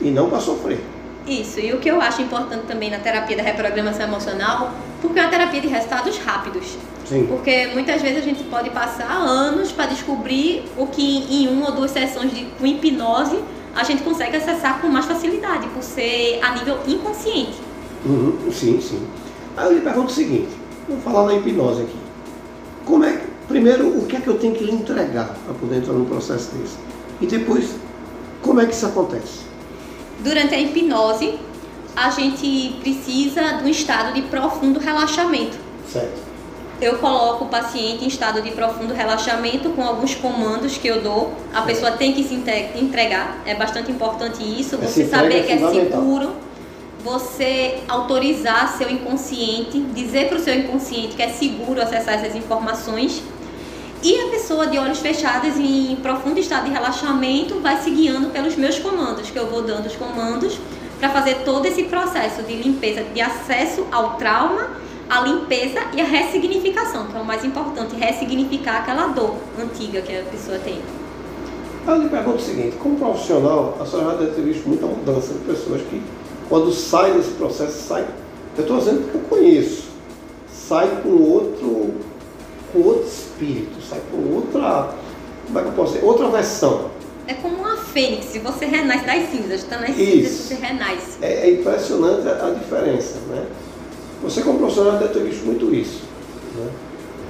e 0.01 0.11
não 0.11 0.29
para 0.29 0.41
sofrer. 0.41 0.81
Isso, 1.27 1.61
e 1.61 1.73
o 1.73 1.79
que 1.79 1.89
eu 1.89 2.01
acho 2.01 2.21
importante 2.21 2.65
também 2.67 2.91
na 2.91 2.99
terapia 2.99 3.37
da 3.37 3.43
reprogramação 3.43 4.07
emocional, 4.07 4.73
porque 5.01 5.19
é 5.21 5.23
uma 5.23 5.31
terapia 5.31 5.61
de 5.61 5.69
resultados 5.69 6.19
rápidos. 6.19 6.77
Sim. 7.05 7.27
Porque 7.29 7.69
muitas 7.69 8.03
vezes 8.03 8.19
a 8.19 8.23
gente 8.23 8.43
pode 8.45 8.71
passar 8.71 9.13
anos 9.13 9.71
para 9.71 9.87
descobrir 9.87 10.65
o 10.77 10.87
que 10.87 11.19
em 11.31 11.49
uma 11.49 11.67
ou 11.67 11.73
duas 11.73 11.91
sessões 11.91 12.33
de 12.33 12.47
com 12.59 12.67
hipnose 12.67 13.39
a 13.75 13.85
gente 13.85 14.03
consegue 14.03 14.37
acessar 14.37 14.81
com 14.81 14.89
mais 14.89 15.07
facilidade, 15.07 15.67
por 15.69 15.83
ser 15.83 16.41
a 16.43 16.53
nível 16.55 16.79
inconsciente. 16.87 17.59
Uhum, 18.05 18.51
sim, 18.51 18.81
sim. 18.81 19.07
Aí 19.57 19.67
eu 19.67 19.75
lhe 19.75 19.81
pergunto 19.81 20.11
o 20.11 20.15
seguinte, 20.15 20.49
vamos 20.89 21.05
falar 21.05 21.27
na 21.27 21.35
hipnose 21.35 21.83
aqui. 21.83 21.97
Como 22.85 23.05
é 23.05 23.13
que 23.13 23.32
Primeiro, 23.53 23.99
o 23.99 24.07
que 24.07 24.17
é 24.17 24.21
que 24.21 24.29
eu 24.29 24.39
tenho 24.39 24.55
que 24.55 24.65
lhe 24.65 24.73
entregar 24.73 25.37
para 25.45 25.53
poder 25.53 25.77
entrar 25.77 25.93
num 25.93 26.07
processo 26.07 26.55
desse? 26.55 26.75
E 27.21 27.27
depois, 27.27 27.75
como 28.41 28.63
é 28.63 28.65
que 28.65 28.73
isso 28.73 28.87
acontece? 28.87 29.41
Durante 30.21 30.55
a 30.55 30.59
hipnose, 30.59 31.39
a 31.95 32.09
gente 32.09 32.79
precisa 32.81 33.59
de 33.59 33.65
um 33.65 33.69
estado 33.69 34.15
de 34.15 34.23
profundo 34.23 34.81
relaxamento. 34.81 35.59
Certo. 35.87 36.19
Eu 36.81 36.97
coloco 36.97 37.45
o 37.45 37.49
paciente 37.49 38.03
em 38.03 38.09
estado 38.09 38.41
de 38.41 38.53
profundo 38.53 38.95
relaxamento 38.95 39.69
com 39.71 39.83
alguns 39.83 40.15
comandos 40.15 40.79
que 40.79 40.89
eu 40.89 41.03
dou. 41.03 41.35
A 41.53 41.61
pessoa 41.61 41.93
tem 41.93 42.15
que 42.15 42.25
se 42.25 42.35
entregar. 42.35 43.43
É 43.45 43.55
bastante 43.55 43.93
importante 43.93 44.43
isso. 44.43 44.79
Você 44.79 45.05
saber 45.05 45.45
que 45.45 45.53
é 45.53 45.59
seguro 45.59 46.33
você 47.05 47.81
autorizar 47.89 48.77
seu 48.79 48.89
inconsciente, 48.89 49.81
dizer 49.93 50.29
para 50.29 50.39
o 50.39 50.41
seu 50.41 50.55
inconsciente 50.55 51.17
que 51.17 51.23
é 51.23 51.29
seguro 51.29 51.83
acessar 51.83 52.15
essas 52.15 52.35
informações 52.35 53.23
E 54.05 54.21
a 54.21 54.27
pessoa 54.31 54.67
de 54.67 54.77
olhos 54.79 54.99
fechados 54.99 55.57
em 55.57 55.95
profundo 56.03 56.41
estado 56.41 56.65
de 56.65 56.73
relaxamento 56.73 57.61
vai 57.61 57.81
se 57.81 57.89
guiando 57.89 58.31
pelos 58.31 58.57
meus 58.57 58.77
comandos, 58.81 59.31
que 59.31 59.39
eu 59.39 59.47
vou 59.47 59.63
dando 59.63 59.87
os 59.87 59.95
comandos 59.95 60.59
para 60.99 61.09
fazer 61.11 61.45
todo 61.45 61.67
esse 61.67 61.85
processo 61.85 62.43
de 62.43 62.57
limpeza, 62.57 63.05
de 63.05 63.21
acesso 63.21 63.87
ao 63.93 64.17
trauma, 64.17 64.71
a 65.09 65.21
limpeza 65.21 65.79
e 65.95 66.01
a 66.01 66.05
ressignificação, 66.05 67.07
que 67.07 67.17
é 67.17 67.21
o 67.21 67.25
mais 67.25 67.45
importante, 67.45 67.95
ressignificar 67.95 68.79
aquela 68.79 69.07
dor 69.07 69.37
antiga 69.57 70.01
que 70.03 70.17
a 70.17 70.25
pessoa 70.25 70.59
tem. 70.59 70.81
Eu 71.87 72.03
lhe 72.03 72.09
pergunto 72.09 72.39
o 72.39 72.41
seguinte, 72.41 72.77
como 72.83 72.97
profissional, 72.97 73.79
a 73.81 73.87
senhora 73.87 74.11
já 74.11 74.17
deve 74.17 74.33
ter 74.33 74.43
visto 74.43 74.69
muita 74.69 74.85
mudança 74.85 75.33
de 75.33 75.39
pessoas 75.41 75.81
que, 75.83 76.03
quando 76.49 76.73
saem 76.73 77.15
desse 77.15 77.31
processo, 77.35 77.87
saem, 77.87 78.07
eu 78.57 78.63
estou 78.63 78.79
dizendo 78.79 79.09
que 79.13 79.15
eu 79.15 79.21
conheço, 79.23 79.85
sai 80.49 80.89
com 81.05 81.11
outro 81.11 81.95
com 82.73 82.81
outro 82.81 83.07
espírito, 83.07 83.81
sai 83.83 84.01
com 84.11 84.35
outra, 84.35 84.95
como 85.47 85.59
é 85.59 85.63
que 85.63 85.69
eu 85.69 85.73
posso 85.73 85.93
dizer, 85.93 86.05
outra 86.05 86.29
versão. 86.29 86.91
É 87.27 87.35
como 87.35 87.57
uma 87.57 87.77
fênix, 87.77 88.27
se 88.27 88.39
você 88.39 88.67
renasce 88.67 89.05
das 89.05 89.31
cinzas, 89.31 89.61
está 89.63 89.79
nas 89.79 89.95
cinzas, 89.95 90.31
você 90.31 90.55
renasce. 90.55 91.19
É, 91.21 91.49
é 91.49 91.53
impressionante 91.53 92.27
a, 92.29 92.47
a, 92.47 92.51
diferença, 92.51 93.19
né? 93.29 93.47
Você 94.23 94.43
como 94.43 94.59
profissional 94.59 94.99
deve 94.99 95.13
ter 95.13 95.25
visto 95.25 95.45
muito 95.45 95.75
isso. 95.75 96.03
Né? 96.57 96.71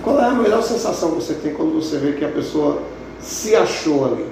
Qual 0.02 0.20
é 0.20 0.24
a 0.24 0.34
melhor 0.34 0.62
sensação 0.62 1.10
que 1.10 1.16
você 1.16 1.34
tem 1.34 1.54
quando 1.54 1.74
você 1.74 1.98
vê 1.98 2.12
que 2.12 2.24
a 2.24 2.28
pessoa 2.28 2.82
se 3.20 3.54
achou 3.54 4.06
ali? 4.06 4.26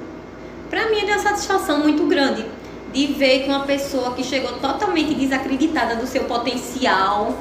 Para 0.68 0.88
mim 0.88 1.00
é 1.00 1.04
uma 1.04 1.18
satisfação 1.18 1.80
muito 1.80 2.06
grande 2.06 2.46
de 2.92 3.06
ver 3.06 3.44
que 3.44 3.48
uma 3.48 3.64
pessoa 3.64 4.12
que 4.14 4.22
chegou 4.24 4.52
totalmente 4.54 5.14
desacreditada 5.14 5.96
do 5.96 6.06
seu 6.06 6.24
potencial, 6.24 7.34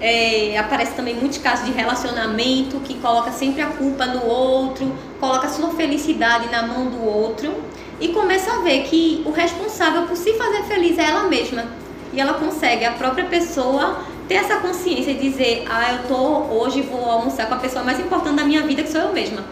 é, 0.00 0.58
aparece 0.58 0.92
também 0.92 1.14
muitos 1.14 1.38
casos 1.38 1.64
de 1.64 1.72
relacionamento 1.72 2.80
que 2.80 2.94
coloca 2.94 3.30
sempre 3.32 3.62
a 3.62 3.66
culpa 3.66 4.06
no 4.06 4.26
outro, 4.26 4.92
coloca 5.18 5.46
a 5.46 5.50
sua 5.50 5.70
felicidade 5.70 6.50
na 6.50 6.62
mão 6.62 6.86
do 6.86 7.04
outro 7.04 7.54
e 7.98 8.08
começa 8.08 8.52
a 8.52 8.58
ver 8.58 8.82
que 8.84 9.22
o 9.24 9.30
responsável 9.30 10.02
por 10.02 10.16
se 10.16 10.34
fazer 10.34 10.64
feliz 10.64 10.98
é 10.98 11.04
ela 11.04 11.28
mesma. 11.28 11.64
E 12.12 12.20
ela 12.20 12.34
consegue, 12.34 12.84
a 12.84 12.92
própria 12.92 13.24
pessoa, 13.24 13.98
ter 14.28 14.34
essa 14.34 14.56
consciência 14.56 15.10
e 15.10 15.14
dizer: 15.14 15.64
Ah, 15.68 15.92
eu 15.92 16.08
tô 16.08 16.54
hoje, 16.54 16.82
vou 16.82 17.04
almoçar 17.10 17.46
com 17.46 17.54
a 17.54 17.58
pessoa 17.58 17.84
mais 17.84 17.98
importante 17.98 18.36
da 18.36 18.44
minha 18.44 18.62
vida, 18.62 18.82
que 18.82 18.90
sou 18.90 19.00
eu 19.00 19.12
mesma. 19.12 19.44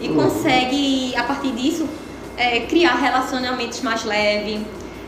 E 0.00 0.08
uhum. 0.08 0.16
consegue, 0.16 1.14
a 1.16 1.22
partir 1.22 1.52
disso, 1.52 1.88
é, 2.36 2.60
criar 2.60 2.96
relacionamentos 2.96 3.80
mais 3.80 4.04
leves, 4.04 4.60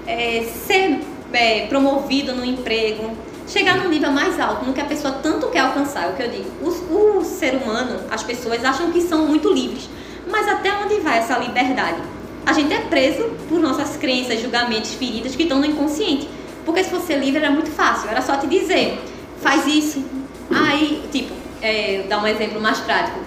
é, 0.06 0.48
ser 0.66 1.00
é, 1.32 1.66
promovido 1.66 2.34
no 2.34 2.44
emprego, 2.44 3.12
chegar 3.48 3.78
num 3.78 3.88
nível 3.88 4.12
mais 4.12 4.38
alto, 4.38 4.64
no 4.64 4.72
que 4.72 4.80
a 4.80 4.84
pessoa 4.84 5.14
tanto 5.14 5.48
quer 5.48 5.60
alcançar. 5.60 6.04
É 6.04 6.08
o 6.10 6.14
que 6.14 6.22
eu 6.22 6.30
digo. 6.30 6.50
O, 6.62 7.18
o 7.18 7.24
ser 7.24 7.54
humano, 7.56 8.00
as 8.10 8.22
pessoas 8.22 8.64
acham 8.64 8.92
que 8.92 9.00
são 9.00 9.26
muito 9.26 9.52
livres. 9.52 9.88
Mas 10.30 10.46
até 10.46 10.72
onde 10.72 11.00
vai 11.00 11.18
essa 11.18 11.38
liberdade? 11.38 12.00
A 12.44 12.52
gente 12.52 12.72
é 12.72 12.80
preso 12.80 13.24
por 13.48 13.58
nossas 13.58 13.96
crenças, 13.96 14.40
julgamentos, 14.40 14.94
feridas 14.94 15.34
que 15.34 15.42
estão 15.42 15.58
no 15.58 15.66
inconsciente. 15.66 16.28
Porque 16.64 16.84
se 16.84 16.90
fosse 16.90 17.14
livre 17.14 17.38
era 17.38 17.50
muito 17.50 17.70
fácil, 17.70 18.10
era 18.10 18.20
só 18.20 18.36
te 18.36 18.46
dizer, 18.46 19.02
faz 19.40 19.66
isso. 19.66 20.04
Aí, 20.50 21.02
tipo, 21.10 21.32
é, 21.62 22.04
dar 22.08 22.22
um 22.22 22.26
exemplo 22.26 22.60
mais 22.60 22.78
prático. 22.80 23.18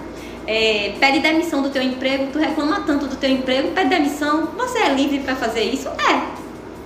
É, 0.46 0.94
pede 0.98 1.20
demissão 1.20 1.62
do 1.62 1.70
teu 1.70 1.82
emprego, 1.82 2.28
tu 2.32 2.38
reclama 2.38 2.80
tanto 2.80 3.06
do 3.06 3.16
teu 3.16 3.30
emprego, 3.30 3.70
pede 3.72 3.90
demissão, 3.90 4.48
você 4.56 4.78
é 4.78 4.88
livre 4.88 5.20
para 5.20 5.36
fazer 5.36 5.62
isso? 5.62 5.88
É. 5.88 6.31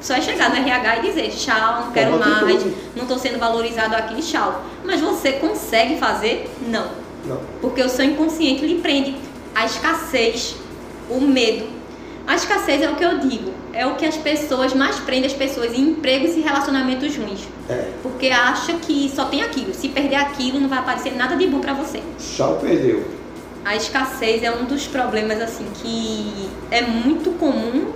Só 0.01 0.15
é 0.15 0.21
chegar 0.21 0.51
no 0.51 0.57
RH 0.57 0.97
e 0.97 1.03
dizer 1.03 1.31
tchau, 1.31 1.85
não 1.87 1.93
quero 1.93 2.19
mais, 2.19 2.65
não 2.95 3.03
estou 3.03 3.19
sendo 3.19 3.39
valorizado 3.39 3.95
aqui, 3.97 4.21
tchau. 4.23 4.65
Mas 4.85 5.01
você 5.01 5.33
consegue 5.33 5.97
fazer? 5.97 6.51
Não. 6.69 6.87
Não. 7.25 7.41
Porque 7.61 7.83
o 7.83 7.89
seu 7.89 8.05
inconsciente 8.05 8.65
lhe 8.65 8.77
prende 8.77 9.17
a 9.55 9.65
escassez, 9.65 10.57
o 11.11 11.21
medo. 11.21 11.67
A 12.27 12.35
escassez 12.35 12.83
é 12.83 12.91
o 12.91 12.97
que 12.97 13.05
eu 13.05 13.19
digo, 13.19 13.53
é 13.73 13.87
o 13.87 13.95
que 13.95 14.05
as 14.05 14.17
pessoas 14.17 14.75
mais 14.75 14.99
prendem 14.99 15.27
as 15.27 15.33
pessoas 15.33 15.73
em 15.73 15.91
empregos 15.91 16.37
e 16.37 16.41
relacionamentos 16.41 17.17
ruins. 17.17 17.41
É. 17.69 17.93
Porque 18.03 18.29
acha 18.29 18.75
que 18.75 19.11
só 19.15 19.27
tem 19.27 19.43
aquilo. 19.43 19.73
Se 19.73 19.89
perder 19.89 20.17
aquilo, 20.17 20.61
não 20.61 20.69
vai 20.69 20.79
aparecer 20.79 21.15
nada 21.15 21.37
de 21.37 21.47
bom 21.47 21.61
para 21.61 21.73
você. 21.73 22.03
Tchau, 22.19 22.59
perdeu. 22.61 23.05
A 23.65 23.75
escassez 23.75 24.43
é 24.43 24.51
um 24.51 24.65
dos 24.65 24.87
problemas 24.87 25.41
assim 25.41 25.67
que 25.75 26.49
é 26.71 26.83
muito 26.83 27.31
comum 27.39 27.93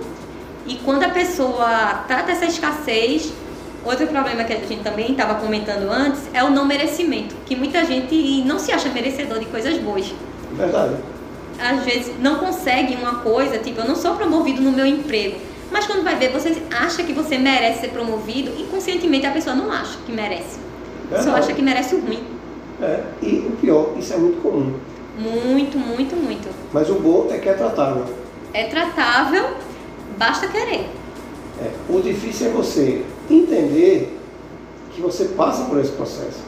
e 0.71 0.75
quando 0.85 1.03
a 1.03 1.09
pessoa 1.09 2.05
trata 2.07 2.31
essa 2.31 2.45
escassez, 2.45 3.33
outro 3.83 4.07
problema 4.07 4.45
que 4.45 4.53
a 4.53 4.55
gente 4.55 4.81
também 4.81 5.11
estava 5.11 5.35
comentando 5.35 5.91
antes 5.91 6.21
é 6.33 6.41
o 6.41 6.49
não 6.49 6.65
merecimento, 6.65 7.35
que 7.45 7.57
muita 7.57 7.83
gente 7.83 8.41
não 8.45 8.57
se 8.57 8.71
acha 8.71 8.87
merecedor 8.87 9.37
de 9.39 9.47
coisas 9.47 9.77
boas. 9.79 10.13
Verdade. 10.53 10.95
Às 11.59 11.83
vezes 11.83 12.13
não 12.21 12.35
consegue 12.35 12.95
uma 12.95 13.15
coisa, 13.15 13.57
tipo, 13.57 13.81
eu 13.81 13.85
não 13.85 13.97
sou 13.97 14.15
promovido 14.15 14.61
no 14.61 14.71
meu 14.71 14.85
emprego. 14.85 15.39
Mas 15.69 15.85
quando 15.85 16.05
vai 16.05 16.15
ver, 16.15 16.31
você 16.31 16.55
acha 16.71 17.03
que 17.03 17.11
você 17.11 17.37
merece 17.37 17.81
ser 17.81 17.89
promovido, 17.89 18.49
inconscientemente 18.57 19.25
a 19.25 19.31
pessoa 19.31 19.53
não 19.53 19.69
acha 19.69 19.97
que 20.05 20.11
merece. 20.13 20.57
Verdade. 21.09 21.25
Só 21.25 21.35
acha 21.35 21.53
que 21.53 21.61
merece 21.61 21.95
o 21.95 21.99
ruim. 21.99 22.23
É, 22.81 23.03
e 23.21 23.39
o 23.39 23.57
pior, 23.59 23.93
isso 23.99 24.13
é 24.13 24.17
muito 24.17 24.41
comum. 24.41 24.73
Muito, 25.19 25.77
muito, 25.77 26.15
muito. 26.15 26.47
Mas 26.71 26.89
o 26.89 26.93
bom 26.95 27.27
é 27.29 27.37
que 27.39 27.49
é 27.49 27.53
tratável. 27.55 28.05
É 28.53 28.63
tratável 28.65 29.49
Basta 30.21 30.47
querer. 30.49 30.87
É, 31.59 31.71
o 31.89 31.99
difícil 31.99 32.45
é 32.45 32.49
você 32.51 33.03
entender 33.27 34.15
que 34.93 35.01
você 35.01 35.25
passa 35.25 35.63
por 35.63 35.79
esse 35.79 35.93
processo. 35.93 36.41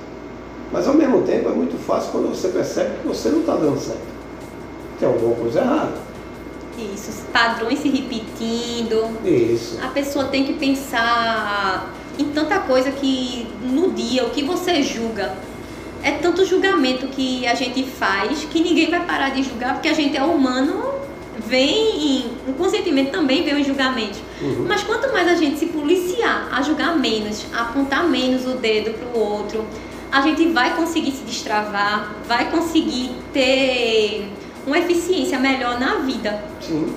Mas 0.71 0.87
ao 0.87 0.93
mesmo 0.93 1.23
tempo 1.23 1.49
é 1.49 1.53
muito 1.53 1.75
fácil 1.83 2.11
quando 2.11 2.29
você 2.29 2.49
percebe 2.49 2.99
que 3.01 3.07
você 3.07 3.29
não 3.29 3.39
está 3.39 3.55
dando 3.55 3.79
certo. 3.79 4.13
Tem 4.99 5.07
alguma 5.07 5.33
coisa 5.33 5.61
errada. 5.61 5.93
Isso, 6.77 7.25
padrões 7.33 7.79
se 7.79 7.89
repetindo. 7.89 9.09
Isso. 9.25 9.79
A 9.83 9.87
pessoa 9.87 10.25
tem 10.25 10.45
que 10.45 10.53
pensar 10.53 11.91
em 12.19 12.25
tanta 12.25 12.59
coisa 12.59 12.91
que 12.91 13.47
no 13.63 13.89
dia, 13.89 14.23
o 14.23 14.29
que 14.29 14.43
você 14.43 14.83
julga. 14.83 15.33
É 16.03 16.11
tanto 16.11 16.45
julgamento 16.45 17.07
que 17.07 17.47
a 17.47 17.55
gente 17.55 17.83
faz 17.85 18.45
que 18.45 18.61
ninguém 18.61 18.91
vai 18.91 19.03
parar 19.03 19.29
de 19.29 19.41
julgar 19.41 19.73
porque 19.73 19.89
a 19.89 19.93
gente 19.93 20.15
é 20.15 20.23
humano 20.23 20.92
vem 21.53 22.25
inconscientemente 22.47 23.11
também 23.11 23.43
vem 23.43 23.61
os 23.61 23.67
julgamentos. 23.67 24.19
Uhum. 24.41 24.65
Mas 24.67 24.81
quanto 24.81 25.13
mais 25.13 25.27
a 25.27 25.35
gente 25.35 25.59
se 25.59 25.67
policiar 25.67 26.49
a 26.51 26.63
julgar 26.63 26.97
menos, 26.97 27.45
a 27.53 27.61
apontar 27.61 28.09
menos 28.09 28.47
o 28.47 28.57
dedo 28.57 28.97
para 28.97 29.19
o 29.19 29.23
outro, 29.23 29.63
a 30.11 30.21
gente 30.21 30.47
vai 30.47 30.75
conseguir 30.75 31.11
se 31.11 31.23
destravar, 31.23 32.15
vai 32.27 32.49
conseguir 32.49 33.11
ter 33.31 34.27
uma 34.65 34.79
eficiência 34.79 35.37
melhor 35.37 35.79
na 35.79 35.97
vida. 35.97 36.43
Sim. 36.59 36.91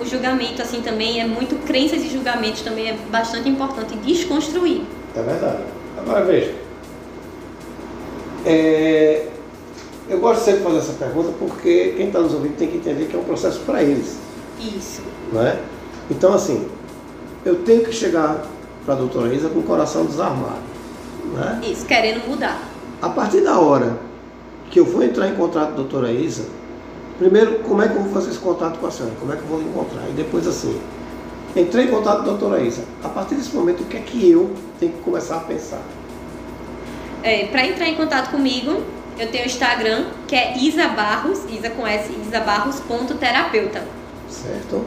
O 0.00 0.06
julgamento, 0.06 0.62
assim, 0.62 0.80
também 0.80 1.20
é 1.20 1.26
muito. 1.26 1.56
Crenças 1.66 2.02
e 2.02 2.08
julgamentos 2.08 2.62
também 2.62 2.88
é 2.88 2.96
bastante 3.10 3.48
importante 3.48 3.94
desconstruir. 3.96 4.82
É 5.14 5.22
verdade. 5.22 5.62
Agora 5.98 6.24
veja. 6.24 6.54
É, 8.46 9.26
eu 10.08 10.20
gosto 10.20 10.44
sempre 10.44 10.60
de 10.60 10.64
fazer 10.64 10.78
essa 10.78 10.92
pergunta 10.92 11.32
porque 11.38 11.94
quem 11.96 12.06
está 12.06 12.20
nos 12.20 12.32
ouvindo 12.32 12.56
tem 12.56 12.68
que 12.68 12.76
entender 12.76 13.06
que 13.06 13.16
é 13.16 13.18
um 13.18 13.24
processo 13.24 13.60
para 13.60 13.82
eles. 13.82 14.16
Isso. 14.60 15.02
Não 15.32 15.44
é? 15.44 15.58
Então, 16.10 16.32
assim, 16.32 16.68
eu 17.44 17.56
tenho 17.56 17.84
que 17.84 17.92
chegar 17.92 18.44
para 18.84 18.94
a 18.94 18.96
doutora 18.96 19.34
Isa 19.34 19.48
com 19.48 19.58
o 19.58 19.62
coração 19.64 20.06
desarmado. 20.06 20.62
Né? 21.34 21.60
Isso, 21.64 21.84
querendo 21.84 22.26
mudar. 22.28 22.60
A 23.02 23.08
partir 23.08 23.40
da 23.40 23.58
hora 23.58 23.98
que 24.70 24.78
eu 24.78 24.84
vou 24.84 25.02
entrar 25.02 25.28
em 25.28 25.34
contato 25.34 25.68
com 25.68 25.72
a 25.72 25.76
doutora 25.76 26.12
Isa, 26.12 26.44
primeiro, 27.18 27.58
como 27.60 27.82
é 27.82 27.88
que 27.88 27.96
eu 27.96 28.02
vou 28.02 28.12
fazer 28.12 28.30
esse 28.30 28.38
contato 28.38 28.78
com 28.78 28.86
a 28.86 28.90
senhora? 28.90 29.14
Como 29.18 29.32
é 29.32 29.36
que 29.36 29.42
eu 29.42 29.48
vou 29.48 29.60
encontrar? 29.60 30.08
E 30.08 30.12
depois, 30.12 30.46
assim, 30.46 30.80
entrei 31.56 31.86
em 31.86 31.88
contato 31.88 32.18
com 32.18 32.22
a 32.22 32.34
doutora 32.34 32.62
Isa. 32.62 32.84
A 33.02 33.08
partir 33.08 33.34
desse 33.34 33.54
momento, 33.54 33.82
o 33.82 33.86
que 33.86 33.96
é 33.96 34.00
que 34.00 34.30
eu 34.30 34.50
tenho 34.78 34.92
que 34.92 35.00
começar 35.00 35.36
a 35.38 35.40
pensar? 35.40 35.82
É, 37.22 37.46
para 37.46 37.66
entrar 37.66 37.88
em 37.88 37.96
contato 37.96 38.30
comigo, 38.30 38.82
eu 39.18 39.30
tenho 39.30 39.44
o 39.44 39.46
Instagram, 39.46 40.04
que 40.26 40.36
é 40.36 40.56
Isa 40.58 40.88
Barros, 40.88 41.40
Isa 41.48 41.70
com 41.70 41.86
S, 41.86 42.12
isabarros.terapeuta. 42.12 43.82
Certo. 44.28 44.84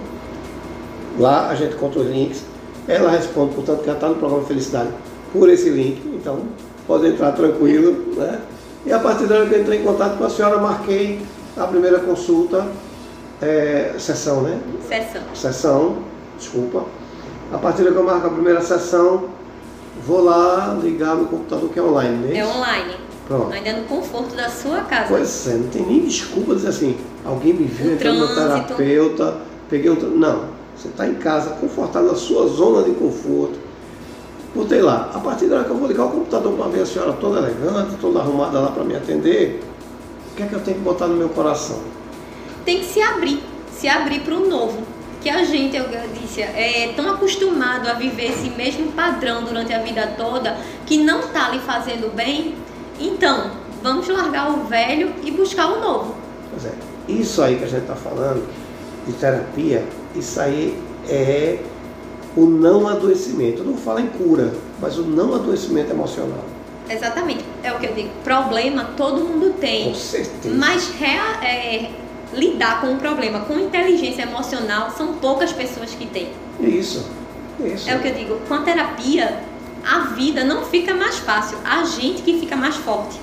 Lá 1.18 1.50
a 1.50 1.56
gente 1.56 1.76
conta 1.76 2.00
os 2.00 2.08
links. 2.08 2.44
Ela 2.88 3.12
responde, 3.12 3.56
portanto, 3.56 3.80
que 3.80 3.86
já 3.88 3.94
está 3.94 4.08
no 4.08 4.16
programa 4.16 4.46
Felicidade 4.46 4.90
por 5.34 5.50
esse 5.50 5.70
link. 5.70 6.02
Então, 6.14 6.44
pode 6.88 7.08
entrar 7.08 7.32
tranquilo. 7.32 8.16
Né? 8.16 8.40
E 8.86 8.94
a 8.94 9.00
partir 9.00 9.26
da 9.28 9.36
hora 9.36 9.46
que 9.48 9.56
eu 9.56 9.62
entrei 9.62 9.80
em 9.80 9.84
contato 9.84 10.18
com 10.18 10.24
a 10.24 10.30
senhora, 10.30 10.58
marquei 10.58 11.22
a 11.58 11.66
primeira 11.68 12.00
consulta, 12.00 12.68
é, 13.42 13.94
sessão, 13.98 14.42
né? 14.42 14.60
Sessão. 14.88 15.22
Sessão, 15.34 15.98
desculpa. 16.38 16.86
A 17.52 17.58
partir 17.58 17.84
da 17.84 17.92
que 17.92 17.98
eu 17.98 18.04
marco 18.04 18.28
a 18.28 18.30
primeira 18.30 18.62
sessão, 18.62 19.30
vou 20.06 20.24
lá 20.24 20.78
ligar 20.82 21.16
no 21.16 21.26
computador 21.26 21.70
que 21.70 21.80
é 21.80 21.82
online, 21.82 22.28
né? 22.28 22.38
É 22.38 22.46
online. 22.46 23.09
Pronto. 23.30 23.54
Ainda 23.54 23.74
no 23.74 23.84
conforto 23.84 24.36
da 24.36 24.50
sua 24.50 24.82
casa. 24.82 25.06
Pois 25.08 25.48
é, 25.48 25.54
não 25.54 25.70
tem 25.70 25.86
nem 25.86 26.02
desculpa 26.02 26.56
dizer 26.56 26.68
assim, 26.68 26.98
alguém 27.24 27.54
me 27.54 27.64
viu 27.64 27.94
entrando 27.94 28.20
no 28.20 28.36
terapeuta, 28.36 29.38
peguei 29.70 29.90
outro. 29.90 30.10
Não, 30.10 30.50
você 30.76 30.90
está 30.90 31.08
em 31.08 31.16
casa, 31.16 31.52
confortável 31.52 32.10
na 32.10 32.18
sua 32.18 32.46
zona 32.48 32.84
de 32.84 32.92
conforto. 32.92 33.58
Botei 34.54 34.82
lá, 34.82 35.12
a 35.14 35.20
partir 35.20 35.46
da 35.46 35.58
hora 35.58 35.64
que 35.64 35.72
eu 35.72 35.78
vou 35.78 35.88
ligar 35.88 36.06
o 36.06 36.10
computador 36.10 36.52
para 36.58 36.68
ver 36.68 36.82
a 36.82 36.86
senhora 36.86 37.14
toda 37.14 37.38
elegante, 37.38 37.96
toda 38.02 38.20
arrumada 38.20 38.60
lá 38.60 38.72
para 38.72 38.84
me 38.84 38.96
atender, 38.96 39.64
o 40.34 40.36
que 40.36 40.44
é 40.44 40.46
que 40.48 40.54
eu 40.54 40.60
tenho 40.60 40.78
que 40.78 40.84
botar 40.84 41.08
no 41.08 41.16
meu 41.16 41.30
coração? 41.30 41.80
tem 42.70 42.82
que 42.82 42.86
se 42.86 43.02
abrir, 43.02 43.42
se 43.72 43.88
abrir 43.88 44.20
para 44.20 44.36
o 44.36 44.48
novo. 44.48 44.84
Que 45.22 45.30
a 45.30 45.44
gente, 45.44 45.76
eu 45.76 45.86
disse, 46.14 46.42
é 46.42 46.94
tão 46.96 47.10
acostumado 47.10 47.90
a 47.90 47.94
viver 47.94 48.28
esse 48.28 48.50
mesmo 48.52 48.92
padrão 48.92 49.44
durante 49.44 49.74
a 49.74 49.80
vida 49.80 50.14
toda 50.16 50.56
que 50.86 50.98
não 51.00 51.20
está 51.22 51.50
lhe 51.50 51.60
fazendo 51.60 52.14
bem. 52.16 52.54
Então, 53.00 53.52
vamos 53.82 54.08
largar 54.08 54.52
o 54.52 54.66
velho 54.66 55.14
e 55.24 55.32
buscar 55.32 55.68
o 55.68 55.80
novo. 55.80 56.16
Pois 56.52 56.66
é, 56.66 56.74
isso 57.08 57.42
aí 57.42 57.58
que 57.58 57.64
a 57.64 57.68
gente 57.68 57.82
está 57.82 57.96
falando 57.96 58.48
de 59.08 59.14
terapia, 59.14 59.86
isso 60.16 60.40
aí 60.40 60.78
é 61.08 61.60
o 62.36 62.46
não 62.46 62.88
adoecimento. 62.88 63.60
Eu 63.60 63.66
não 63.66 63.78
falo 63.78 64.00
em 64.00 64.08
cura, 64.08 64.54
mas 64.80 64.98
o 64.98 65.04
não 65.04 65.34
adoecimento 65.34 65.92
emocional. 65.92 66.44
Exatamente, 66.90 67.46
é 67.64 67.72
o 67.72 67.80
que 67.80 67.86
eu 67.86 67.94
digo. 67.94 68.10
Problema 68.24 68.92
todo 68.98 69.22
mundo 69.22 69.54
tem. 69.60 69.90
Com 69.90 69.96
certeza. 69.96 70.56
Mas 70.56 70.90
rea, 70.90 71.44
é, 71.44 71.92
lidar 72.34 72.82
com 72.82 72.94
o 72.94 72.98
problema 72.98 73.42
com 73.42 73.58
inteligência 73.60 74.24
emocional 74.24 74.92
são 74.92 75.14
poucas 75.14 75.52
pessoas 75.52 75.92
que 75.92 76.06
têm. 76.08 76.30
Isso, 76.60 77.06
isso. 77.64 77.90
É 77.90 77.96
o 77.96 78.00
que 78.00 78.08
eu 78.08 78.14
digo. 78.14 78.38
Com 78.48 78.56
a 78.56 78.62
terapia, 78.62 79.44
a 79.90 80.02
vida 80.14 80.44
não 80.44 80.64
fica 80.66 80.94
mais 80.94 81.18
fácil. 81.18 81.58
A 81.66 81.84
gente 81.84 82.22
que 82.22 82.40
fica 82.40 82.56
mais 82.56 82.76
forte. 82.76 83.20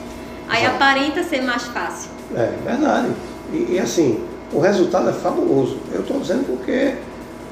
Aí 0.48 0.62
Exato. 0.64 0.76
aparenta 0.76 1.22
ser 1.22 1.42
mais 1.42 1.62
fácil. 1.62 2.10
É 2.34 2.52
verdade. 2.64 3.08
E, 3.52 3.74
e, 3.74 3.78
assim, 3.78 4.20
o 4.52 4.58
resultado 4.58 5.08
é 5.08 5.12
fabuloso. 5.12 5.78
Eu 5.92 6.00
estou 6.00 6.18
dizendo 6.18 6.44
porque 6.44 6.96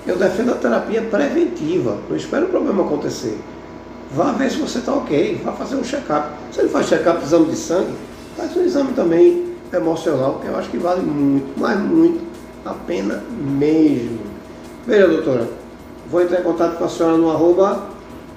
eu 0.04 0.16
defendo 0.16 0.50
a 0.50 0.54
terapia 0.56 1.02
preventiva. 1.02 1.98
Não 2.08 2.16
espero 2.16 2.46
o 2.46 2.48
problema 2.48 2.84
acontecer. 2.84 3.38
Vá 4.10 4.32
ver 4.32 4.50
se 4.50 4.58
você 4.58 4.78
está 4.78 4.92
ok. 4.92 5.40
Vá 5.44 5.52
fazer 5.52 5.76
um 5.76 5.84
check-up. 5.84 6.30
Se 6.50 6.60
ele 6.60 6.68
faz 6.68 6.88
check-up, 6.88 7.22
exame 7.22 7.46
de 7.46 7.56
sangue, 7.56 7.94
faz 8.36 8.56
um 8.56 8.62
exame 8.62 8.92
também 8.94 9.54
emocional, 9.72 10.40
que 10.40 10.46
eu 10.48 10.56
acho 10.56 10.68
que 10.70 10.78
vale 10.78 11.02
muito, 11.02 11.58
mas 11.58 11.78
muito 11.78 12.20
a 12.64 12.74
pena 12.74 13.22
mesmo. 13.30 14.20
Veja, 14.86 15.06
doutora, 15.06 15.48
vou 16.10 16.20
entrar 16.20 16.40
em 16.40 16.42
contato 16.42 16.76
com 16.76 16.84
a 16.84 16.88
senhora 16.88 17.16
no 17.16 17.30
arroba. 17.30 17.93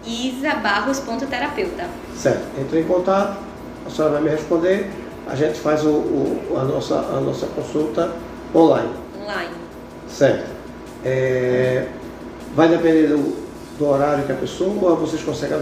isabarros.terapeuta. 0.08 1.86
Certo, 2.16 2.46
entre 2.60 2.80
em 2.82 2.84
contato, 2.84 3.38
a 3.86 3.90
senhora 3.90 4.14
vai 4.16 4.24
me 4.24 4.30
responder, 4.30 4.90
a 5.28 5.36
gente 5.36 5.60
faz 5.60 5.84
o, 5.84 5.90
o- 5.90 6.58
a, 6.60 6.64
nossa, 6.64 6.96
a 6.96 7.20
nossa 7.22 7.48
consulta 7.48 8.12
online. 8.56 8.90
Online. 9.22 9.52
Certo. 10.08 10.50
É, 11.06 11.88
vai 12.56 12.68
depender 12.70 13.08
do, 13.08 13.36
do 13.78 13.86
horário 13.88 14.24
que 14.26 14.32
a 14.32 14.36
pessoa 14.36 14.92
ou 14.92 14.98
vocês 14.98 15.22
conseguem 15.22 15.60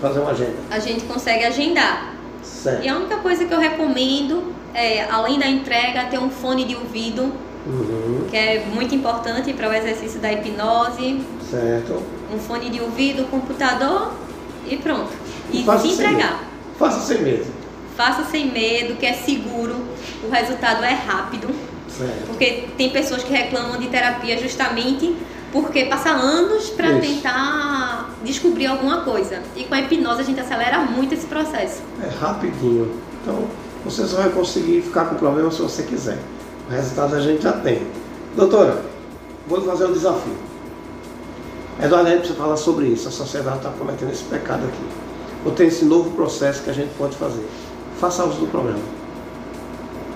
fazer 0.00 0.20
uma 0.20 0.30
agenda? 0.30 0.54
A 0.70 0.78
gente 0.78 1.04
consegue 1.04 1.44
agendar. 1.44 2.14
Certo. 2.42 2.84
E 2.84 2.88
a 2.88 2.96
única 2.96 3.16
coisa 3.18 3.44
que 3.44 3.52
eu 3.52 3.58
recomendo 3.58 4.52
é, 4.74 5.04
além 5.10 5.38
da 5.38 5.46
entrega, 5.48 6.04
ter 6.04 6.18
um 6.18 6.30
fone 6.30 6.64
de 6.64 6.76
ouvido, 6.76 7.32
Uhum, 7.66 8.24
que 8.30 8.36
é 8.36 8.64
muito 8.72 8.94
importante 8.94 9.52
para 9.52 9.68
o 9.68 9.72
exercício 9.74 10.20
da 10.20 10.32
hipnose. 10.32 11.20
certo. 11.50 12.00
Um 12.32 12.38
fone 12.38 12.70
de 12.70 12.80
ouvido, 12.80 13.28
computador 13.30 14.12
e 14.66 14.76
pronto. 14.76 15.10
E 15.52 15.64
Faça 15.64 15.88
se 15.88 15.94
sem 15.96 16.06
entregar. 16.06 16.32
medo. 16.32 16.44
Faça 16.78 17.00
sem 17.00 17.22
medo. 17.22 17.46
Faça 17.96 18.24
sem 18.24 18.52
medo, 18.52 18.96
que 18.96 19.06
é 19.06 19.12
seguro, 19.12 19.74
o 20.22 20.30
resultado 20.30 20.84
é 20.84 20.92
rápido. 20.94 21.48
Certo. 21.88 22.26
Porque 22.26 22.68
tem 22.76 22.90
pessoas 22.90 23.24
que 23.24 23.32
reclamam 23.32 23.78
de 23.78 23.88
terapia 23.88 24.38
justamente 24.38 25.16
porque 25.50 25.86
passa 25.86 26.10
anos 26.10 26.68
para 26.70 26.98
tentar 27.00 28.10
descobrir 28.22 28.66
alguma 28.66 29.00
coisa. 29.02 29.42
E 29.56 29.64
com 29.64 29.74
a 29.74 29.80
hipnose 29.80 30.20
a 30.20 30.24
gente 30.24 30.38
acelera 30.38 30.78
muito 30.80 31.14
esse 31.14 31.26
processo. 31.26 31.82
É 32.02 32.08
rapidinho. 32.20 32.92
Então, 33.22 33.48
você 33.84 34.06
só 34.06 34.18
vai 34.18 34.30
conseguir 34.30 34.82
ficar 34.82 35.06
com 35.06 35.14
o 35.14 35.18
problema 35.18 35.50
se 35.50 35.62
você 35.62 35.82
quiser. 35.82 36.18
O 36.68 36.70
resultado 36.70 37.16
a 37.16 37.20
gente 37.20 37.42
já 37.42 37.52
tem. 37.52 37.86
Doutora, 38.36 38.82
vou 39.46 39.60
fazer 39.62 39.86
um 39.86 39.92
desafio. 39.92 40.36
Eduardo, 41.80 42.08
a 42.08 42.10
gente 42.10 42.20
precisa 42.20 42.38
falar 42.38 42.56
sobre 42.56 42.86
isso. 42.86 43.08
A 43.08 43.10
sociedade 43.10 43.58
está 43.58 43.70
cometendo 43.70 44.10
esse 44.10 44.24
pecado 44.24 44.64
aqui. 44.66 44.84
Ou 45.44 45.52
tem 45.52 45.68
esse 45.68 45.84
novo 45.84 46.10
processo 46.10 46.62
que 46.62 46.70
a 46.70 46.72
gente 46.72 46.92
pode 46.98 47.16
fazer. 47.16 47.46
Faça 48.00 48.24
uso 48.24 48.40
do 48.40 48.46
programa. 48.48 48.82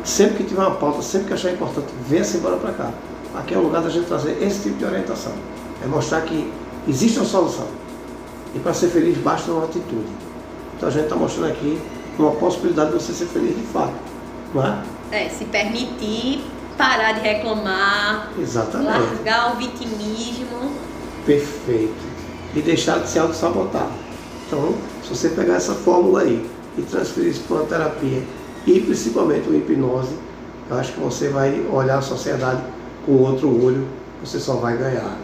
Sempre 0.05 0.39
que 0.39 0.45
tiver 0.45 0.61
uma 0.61 0.75
pauta, 0.75 1.01
sempre 1.03 1.29
que 1.29 1.35
achar 1.35 1.53
importante, 1.53 1.87
venha-se 2.09 2.37
embora 2.37 2.57
para 2.57 2.73
cá. 2.73 2.91
Aqui 3.35 3.55
é 3.55 3.59
o 3.59 3.63
lugar 3.63 3.83
da 3.83 3.89
gente 3.89 4.07
trazer 4.07 4.43
esse 4.43 4.63
tipo 4.63 4.77
de 4.77 4.85
orientação. 4.85 5.33
É 5.83 5.87
mostrar 5.87 6.23
que 6.23 6.53
existe 6.89 7.19
uma 7.19 7.29
solução. 7.29 7.69
E 8.55 8.59
para 8.59 8.75
ser 8.75 8.89
feliz 8.89 9.17
basta 9.19 9.51
uma 9.53 9.65
atitude. 9.65 10.11
Então 10.77 10.89
a 10.89 10.93
gente 10.93 11.05
está 11.05 11.15
mostrando 11.15 11.51
aqui 11.53 11.81
uma 12.19 12.33
possibilidade 12.33 12.91
de 12.91 12.97
você 12.97 13.13
ser 13.13 13.27
feliz 13.27 13.57
de 13.57 13.63
fato. 13.63 13.95
Não 14.53 14.67
é? 14.67 14.83
É, 15.13 15.29
se 15.29 15.45
permitir 15.45 16.45
parar 16.77 17.13
de 17.13 17.21
reclamar, 17.21 18.33
Exatamente. 18.39 18.91
largar 18.91 19.55
o 19.55 19.57
vitimismo. 19.57 20.73
Perfeito. 21.27 22.13
E 22.55 22.61
deixar 22.61 23.01
de 23.01 23.09
se 23.09 23.19
auto-sabotar. 23.19 23.89
Então, 24.47 24.75
se 25.03 25.09
você 25.09 25.31
pegar 25.31 25.55
essa 25.55 25.75
fórmula 25.75 26.23
aí 26.23 26.47
e 26.77 26.83
transferir 26.83 27.31
isso 27.31 27.43
para 27.49 27.57
uma 27.57 27.67
terapia 27.67 28.23
e 28.67 28.81
principalmente 28.81 29.49
uma 29.49 29.57
hipnose, 29.57 30.15
eu 30.71 30.77
acho 30.77 30.93
que 30.93 31.01
você 31.01 31.29
vai 31.29 31.65
olhar 31.73 31.99
a 31.99 32.03
sociedade 32.03 32.63
com 33.07 33.13
outro 33.13 33.49
olho, 33.49 33.87
você 34.23 34.39
só 34.39 34.55
vai 34.55 34.77
ganhar. 34.77 35.17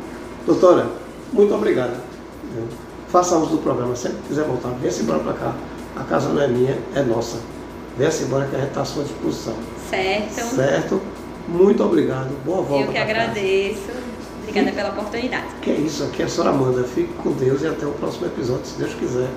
Doutora, 0.47 0.89
muito 1.33 1.55
obrigado. 1.55 2.01
Faça 3.09 3.37
uso 3.37 3.53
do 3.53 3.59
programa. 3.59 3.95
Sempre 3.95 4.19
que 4.19 4.29
quiser 4.29 4.45
voltar, 4.45 4.71
venha-se 4.81 5.03
embora 5.03 5.21
para 5.21 5.33
cá. 5.35 5.55
A 5.97 6.05
casa 6.05 6.29
não 6.31 6.41
é 6.43 6.49
minha, 6.49 6.79
é 6.95 7.03
nossa. 7.03 7.39
Venha-se 7.97 8.25
embora 8.25 8.47
que 8.47 8.57
a 8.57 8.61
gente 8.61 8.69
está 8.69 8.83
à 8.83 8.85
sua 8.85 9.05
disposição. 9.05 9.55
Certo? 9.91 10.55
Certo? 10.55 11.01
Muito 11.47 11.83
obrigado. 11.83 12.31
Boa 12.45 12.63
volta. 12.63 12.85
Eu 12.85 12.93
que 12.93 12.93
pra 12.93 13.27
casa. 13.27 13.41
Obrigada 14.49 14.73
pela 14.73 14.89
oportunidade. 14.91 15.47
Que 15.61 15.71
é 15.71 15.75
isso, 15.75 16.05
aqui 16.05 16.23
é 16.23 16.25
a 16.25 16.29
senhora 16.29 16.51
Amanda. 16.51 16.85
Fique 16.85 17.13
com 17.15 17.33
Deus 17.33 17.63
e 17.63 17.67
até 17.67 17.87
o 17.87 17.93
próximo 17.93 18.27
episódio, 18.27 18.65
se 18.65 18.79
Deus 18.79 18.95
quiser. 18.95 19.29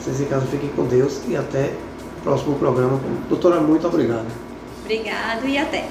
Vocês 0.00 0.20
em 0.20 0.24
casa 0.24 0.46
fiquem 0.46 0.70
com 0.70 0.86
Deus 0.86 1.20
e 1.28 1.36
até 1.36 1.74
o 2.18 2.22
próximo 2.22 2.58
programa. 2.58 2.98
Doutora, 3.28 3.60
muito 3.60 3.86
obrigado. 3.86 4.26
Obrigado 4.84 5.46
e 5.46 5.58
até. 5.58 5.88